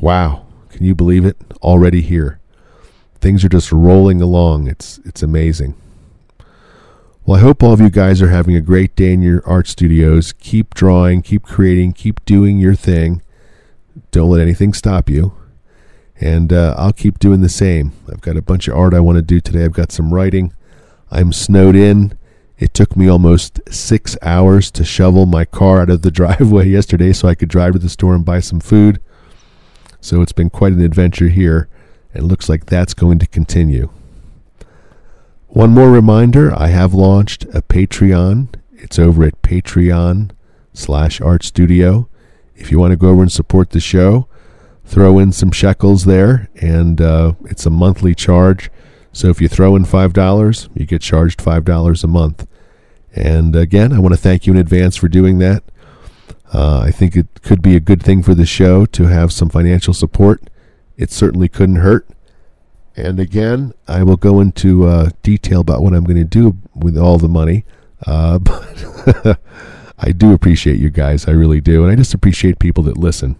Wow. 0.00 0.46
Can 0.68 0.84
you 0.84 0.94
believe 0.94 1.24
it? 1.24 1.36
Already 1.62 2.00
here. 2.00 2.38
Things 3.20 3.44
are 3.44 3.48
just 3.48 3.72
rolling 3.72 4.22
along. 4.22 4.68
It's 4.68 5.00
it's 5.04 5.20
amazing. 5.20 5.74
Well, 7.26 7.38
I 7.38 7.40
hope 7.40 7.64
all 7.64 7.72
of 7.72 7.80
you 7.80 7.90
guys 7.90 8.22
are 8.22 8.28
having 8.28 8.54
a 8.54 8.60
great 8.60 8.94
day 8.94 9.14
in 9.14 9.20
your 9.20 9.44
art 9.44 9.66
studios. 9.66 10.32
Keep 10.32 10.74
drawing, 10.74 11.22
keep 11.22 11.42
creating, 11.42 11.94
keep 11.94 12.24
doing 12.24 12.58
your 12.58 12.76
thing. 12.76 13.22
Don't 14.10 14.30
let 14.30 14.40
anything 14.40 14.72
stop 14.72 15.08
you. 15.08 15.34
And 16.20 16.52
uh, 16.52 16.74
I'll 16.76 16.92
keep 16.92 17.18
doing 17.18 17.40
the 17.40 17.48
same. 17.48 17.92
I've 18.10 18.20
got 18.20 18.36
a 18.36 18.42
bunch 18.42 18.68
of 18.68 18.76
art 18.76 18.92
I 18.92 19.00
want 19.00 19.16
to 19.16 19.22
do 19.22 19.40
today. 19.40 19.64
I've 19.64 19.72
got 19.72 19.90
some 19.92 20.12
writing. 20.12 20.52
I'm 21.10 21.32
snowed 21.32 21.74
in 21.74 22.16
It 22.58 22.74
took 22.74 22.94
me 22.94 23.08
almost 23.08 23.60
six 23.72 24.18
hours 24.20 24.70
to 24.72 24.84
shovel 24.84 25.24
my 25.24 25.44
car 25.46 25.80
out 25.80 25.90
of 25.90 26.02
the 26.02 26.10
driveway 26.20 26.68
yesterday 26.68 27.12
so 27.12 27.26
I 27.26 27.34
could 27.34 27.48
drive 27.48 27.72
to 27.72 27.78
the 27.78 27.88
store 27.88 28.14
and 28.14 28.24
buy 28.24 28.40
some 28.40 28.60
food. 28.60 29.00
So 30.00 30.20
it's 30.22 30.32
been 30.32 30.50
quite 30.50 30.72
an 30.72 30.82
adventure 30.82 31.28
here, 31.28 31.68
and 32.14 32.24
looks 32.24 32.48
like 32.48 32.66
that's 32.66 32.94
going 32.94 33.18
to 33.18 33.26
continue. 33.26 33.90
One 35.48 35.70
more 35.70 35.90
reminder 35.90 36.54
I 36.54 36.68
have 36.68 36.94
launched 36.94 37.44
a 37.52 37.62
Patreon. 37.62 38.54
It's 38.72 38.98
over 38.98 39.24
at 39.24 39.42
Patreon 39.42 40.30
slash 40.72 41.20
Art 41.20 41.42
Studio. 41.42 42.08
If 42.60 42.70
you 42.70 42.78
want 42.78 42.92
to 42.92 42.96
go 42.96 43.08
over 43.08 43.22
and 43.22 43.32
support 43.32 43.70
the 43.70 43.80
show, 43.80 44.28
throw 44.84 45.18
in 45.18 45.32
some 45.32 45.50
shekels 45.50 46.04
there, 46.04 46.48
and 46.56 47.00
uh, 47.00 47.32
it's 47.46 47.64
a 47.64 47.70
monthly 47.70 48.14
charge. 48.14 48.70
So 49.12 49.28
if 49.28 49.40
you 49.40 49.48
throw 49.48 49.74
in 49.76 49.84
$5, 49.84 50.68
you 50.74 50.86
get 50.86 51.00
charged 51.00 51.40
$5 51.40 52.04
a 52.04 52.06
month. 52.06 52.46
And 53.14 53.56
again, 53.56 53.92
I 53.92 53.98
want 53.98 54.14
to 54.14 54.20
thank 54.20 54.46
you 54.46 54.52
in 54.52 54.58
advance 54.58 54.96
for 54.96 55.08
doing 55.08 55.38
that. 55.38 55.64
Uh, 56.52 56.80
I 56.80 56.90
think 56.90 57.16
it 57.16 57.42
could 57.42 57.62
be 57.62 57.76
a 57.76 57.80
good 57.80 58.02
thing 58.02 58.22
for 58.22 58.34
the 58.34 58.46
show 58.46 58.84
to 58.86 59.04
have 59.04 59.32
some 59.32 59.48
financial 59.48 59.94
support. 59.94 60.42
It 60.96 61.10
certainly 61.10 61.48
couldn't 61.48 61.76
hurt. 61.76 62.06
And 62.96 63.18
again, 63.18 63.72
I 63.88 64.02
will 64.02 64.16
go 64.16 64.40
into 64.40 64.86
uh, 64.86 65.10
detail 65.22 65.60
about 65.60 65.82
what 65.82 65.94
I'm 65.94 66.04
going 66.04 66.16
to 66.16 66.24
do 66.24 66.58
with 66.74 66.98
all 66.98 67.18
the 67.18 67.28
money. 67.28 67.64
Uh, 68.06 68.38
but 68.38 69.40
I 70.02 70.12
do 70.12 70.32
appreciate 70.32 70.78
you 70.78 70.90
guys. 70.90 71.28
I 71.28 71.32
really 71.32 71.60
do. 71.60 71.84
And 71.84 71.92
I 71.92 71.94
just 71.94 72.14
appreciate 72.14 72.58
people 72.58 72.82
that 72.84 72.96
listen. 72.96 73.36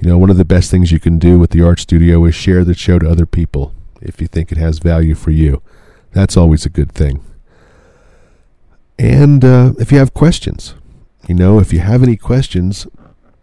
You 0.00 0.08
know, 0.08 0.18
one 0.18 0.30
of 0.30 0.36
the 0.36 0.44
best 0.44 0.70
things 0.70 0.92
you 0.92 1.00
can 1.00 1.18
do 1.18 1.38
with 1.38 1.50
the 1.50 1.62
art 1.62 1.80
studio 1.80 2.24
is 2.24 2.34
share 2.34 2.64
the 2.64 2.74
show 2.74 2.98
to 2.98 3.08
other 3.08 3.26
people 3.26 3.72
if 4.02 4.20
you 4.20 4.26
think 4.26 4.52
it 4.52 4.58
has 4.58 4.78
value 4.78 5.14
for 5.14 5.30
you. 5.30 5.62
That's 6.12 6.36
always 6.36 6.66
a 6.66 6.70
good 6.70 6.92
thing. 6.92 7.24
And 8.98 9.44
uh, 9.44 9.72
if 9.78 9.92
you 9.92 9.98
have 9.98 10.14
questions, 10.14 10.74
you 11.28 11.34
know, 11.34 11.58
if 11.60 11.72
you 11.72 11.80
have 11.80 12.02
any 12.02 12.16
questions, 12.16 12.86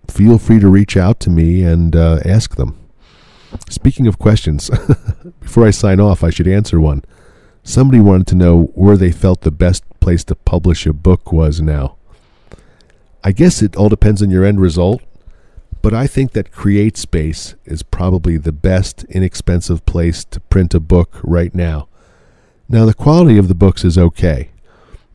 feel 0.10 0.38
free 0.38 0.60
to 0.60 0.68
reach 0.68 0.98
out 0.98 1.20
to 1.22 1.30
me 1.30 1.64
and 1.64 1.96
uh, 1.96 2.20
ask 2.26 2.56
them. 2.56 2.78
Speaking 3.70 4.08
of 4.08 4.20
questions, 4.20 4.70
before 5.40 5.66
I 5.66 5.72
sign 5.72 6.00
off, 6.00 6.24
I 6.24 6.32
should 6.32 6.48
answer 6.48 6.80
one. 6.80 7.04
Somebody 7.64 8.02
wanted 8.02 8.28
to 8.28 8.36
know 8.36 8.64
where 8.76 8.98
they 8.98 9.12
felt 9.12 9.42
the 9.42 9.52
best 9.52 9.84
place 10.02 10.24
to 10.26 10.36
publish 10.36 10.86
a 10.86 10.94
book 10.94 11.32
was 11.32 11.62
now. 11.62 11.96
I 13.24 13.32
guess 13.32 13.62
it 13.62 13.78
all 13.78 13.88
depends 13.88 14.22
on 14.22 14.30
your 14.30 14.44
end 14.44 14.60
result, 14.60 15.02
but 15.82 15.94
I 15.94 16.06
think 16.06 16.34
that 16.34 16.52
CreateSpace 16.52 17.56
is 17.64 17.82
probably 17.82 18.36
the 18.36 18.52
best 18.52 19.06
inexpensive 19.06 19.86
place 19.86 20.26
to 20.26 20.42
print 20.42 20.74
a 20.74 20.82
book 20.82 21.20
right 21.24 21.56
now. 21.56 21.88
Now, 22.68 22.86
the 22.86 22.94
quality 22.94 23.38
of 23.38 23.48
the 23.48 23.56
books 23.56 23.86
is 23.86 23.98
okay. 23.98 24.50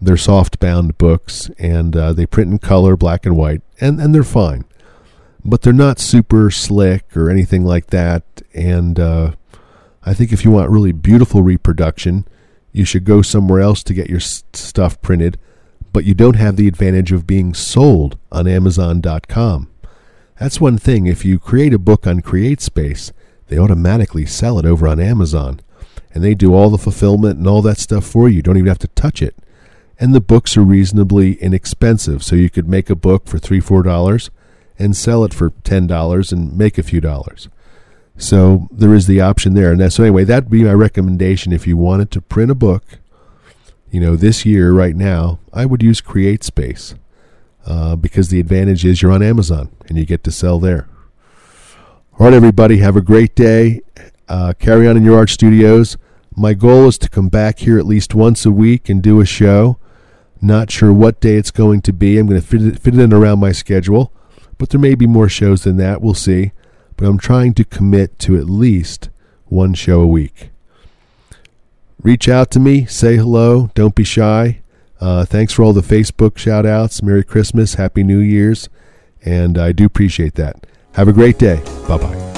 They're 0.00 0.16
soft 0.16 0.58
bound 0.58 0.96
books 0.96 1.50
and 1.58 1.94
uh, 1.94 2.14
they 2.14 2.24
print 2.24 2.50
in 2.50 2.58
color, 2.58 2.96
black 2.96 3.26
and 3.26 3.37
white, 3.37 3.61
and, 3.80 4.00
and 4.00 4.14
they're 4.14 4.22
fine. 4.22 4.64
But 5.44 5.62
they're 5.62 5.72
not 5.72 5.98
super 5.98 6.50
slick 6.50 7.14
or 7.14 7.28
anything 7.28 7.64
like 7.64 7.88
that. 7.88 8.22
And 8.54 8.98
uh, 8.98 9.32
I 10.02 10.14
think 10.14 10.32
if 10.32 10.44
you 10.44 10.50
want 10.50 10.70
really 10.70 10.92
beautiful 10.92 11.42
reproduction, 11.42 12.26
you 12.72 12.85
should 12.85 13.04
go 13.04 13.22
somewhere 13.22 13.61
else 13.61 13.83
to 13.85 13.94
get 13.94 14.11
your 14.11 14.20
stuff 14.20 15.00
printed, 15.02 15.38
but 15.92 16.04
you 16.04 16.14
don't 16.14 16.37
have 16.37 16.57
the 16.57 16.68
advantage 16.68 17.12
of 17.12 17.26
being 17.26 17.54
sold 17.54 18.18
on 18.31 18.46
Amazon.com. 18.46 19.70
That's 20.38 20.61
one 20.61 20.78
thing. 20.78 21.07
If 21.07 21.24
you 21.24 21.38
create 21.38 21.74
a 21.74 21.78
book 21.78 22.07
on 22.07 22.20
CreateSpace, 22.20 23.12
they 23.48 23.59
automatically 23.59 24.26
sell 24.26 24.59
it 24.59 24.66
over 24.66 24.87
on 24.87 25.00
Amazon. 25.00 25.61
And 26.14 26.22
they 26.22 26.35
do 26.35 26.54
all 26.54 26.70
the 26.70 26.78
fulfillment 26.78 27.38
and 27.38 27.46
all 27.46 27.62
that 27.62 27.78
stuff 27.78 28.04
for 28.04 28.28
you. 28.28 28.42
Don't 28.42 28.57
even 28.57 28.68
have 28.68 28.78
to 28.78 28.88
touch 28.88 29.20
it. 29.20 29.35
And 29.98 30.14
the 30.14 30.20
books 30.20 30.57
are 30.57 30.62
reasonably 30.62 31.35
inexpensive. 31.35 32.22
So 32.22 32.37
you 32.37 32.50
could 32.50 32.68
make 32.68 32.88
a 32.88 32.94
book 32.94 33.26
for 33.26 33.38
three, 33.38 33.61
four 33.61 33.83
dollars 33.83 34.31
and 34.78 34.96
sell 34.96 35.24
it 35.24 35.35
for 35.35 35.50
ten 35.64 35.87
dollars 35.87 36.31
and 36.31 36.57
make 36.57 36.78
a 36.78 36.83
few 36.83 37.00
dollars. 37.00 37.48
So 38.18 38.68
there 38.72 38.94
is 38.94 39.07
the 39.07 39.20
option 39.20 39.54
there. 39.54 39.70
And 39.70 39.81
that, 39.81 39.92
so 39.92 40.02
anyway, 40.02 40.24
that'd 40.24 40.50
be 40.50 40.64
my 40.64 40.72
recommendation 40.72 41.52
if 41.52 41.66
you 41.66 41.76
wanted 41.76 42.11
to 42.11 42.20
print 42.20 42.50
a 42.50 42.54
book, 42.54 42.98
you 43.90 44.00
know, 44.00 44.16
this 44.16 44.44
year 44.44 44.72
right 44.72 44.94
now, 44.94 45.38
I 45.52 45.64
would 45.64 45.83
use 45.83 46.00
CreateSpace 46.00 46.98
uh, 47.64 47.96
because 47.96 48.28
the 48.28 48.40
advantage 48.40 48.85
is 48.85 49.00
you're 49.00 49.12
on 49.12 49.22
Amazon 49.22 49.70
and 49.87 49.96
you 49.96 50.04
get 50.04 50.24
to 50.24 50.33
sell 50.33 50.59
there. 50.59 50.88
All 52.18 52.26
right, 52.26 52.35
everybody, 52.35 52.78
have 52.78 52.96
a 52.96 53.00
great 53.00 53.37
day. 53.37 53.81
Uh, 54.28 54.52
carry 54.59 54.88
on 54.88 54.96
in 54.96 55.04
your 55.04 55.16
art 55.16 55.31
studios. 55.31 55.96
My 56.35 56.54
goal 56.54 56.88
is 56.88 56.98
to 56.98 57.09
come 57.09 57.28
back 57.28 57.61
here 57.61 57.78
at 57.78 57.87
least 57.87 58.14
once 58.14 58.44
a 58.44 58.50
week 58.50 58.88
and 58.88 59.00
do 59.00 59.20
a 59.20 59.26
show. 59.26 59.78
Not 60.40 60.70
sure 60.70 60.92
what 60.92 61.20
day 61.20 61.37
it's 61.37 61.52
going 61.52 61.83
to 61.83 61.92
be. 61.92 62.18
I'm 62.18 62.26
going 62.26 62.40
to 62.40 62.46
fit 62.46 62.62
it, 62.62 62.81
fit 62.81 62.94
it 62.94 63.00
in 63.00 63.12
around 63.12 63.38
my 63.38 63.52
schedule, 63.52 64.12
but 64.59 64.70
there 64.70 64.81
may 64.81 64.96
be 64.96 65.07
more 65.07 65.28
shows 65.28 65.62
than 65.62 65.76
that. 65.76 66.02
We'll 66.02 66.14
see. 66.14 66.52
But 66.98 67.06
I'm 67.06 67.16
trying 67.16 67.54
to 67.54 67.64
commit 67.64 68.18
to 68.20 68.37
at 68.37 68.50
least 68.50 69.08
one 69.46 69.72
show 69.72 70.02
a 70.02 70.06
week. 70.06 70.50
Reach 72.02 72.28
out 72.28 72.50
to 72.50 72.61
me, 72.61 72.84
say 72.84 73.16
hello, 73.16 73.70
don't 73.74 73.94
be 73.94 74.04
shy. 74.04 74.61
Uh, 75.00 75.24
thanks 75.24 75.52
for 75.52 75.62
all 75.62 75.72
the 75.72 75.80
Facebook 75.80 76.37
shout 76.37 76.66
outs. 76.66 77.02
Merry 77.02 77.24
Christmas, 77.24 77.74
Happy 77.74 78.02
New 78.02 78.18
Year's, 78.18 78.68
and 79.24 79.56
I 79.56 79.72
do 79.72 79.87
appreciate 79.87 80.34
that. 80.34 80.66
Have 80.94 81.08
a 81.08 81.12
great 81.12 81.38
day. 81.38 81.62
Bye 81.87 81.98
bye. 81.98 82.38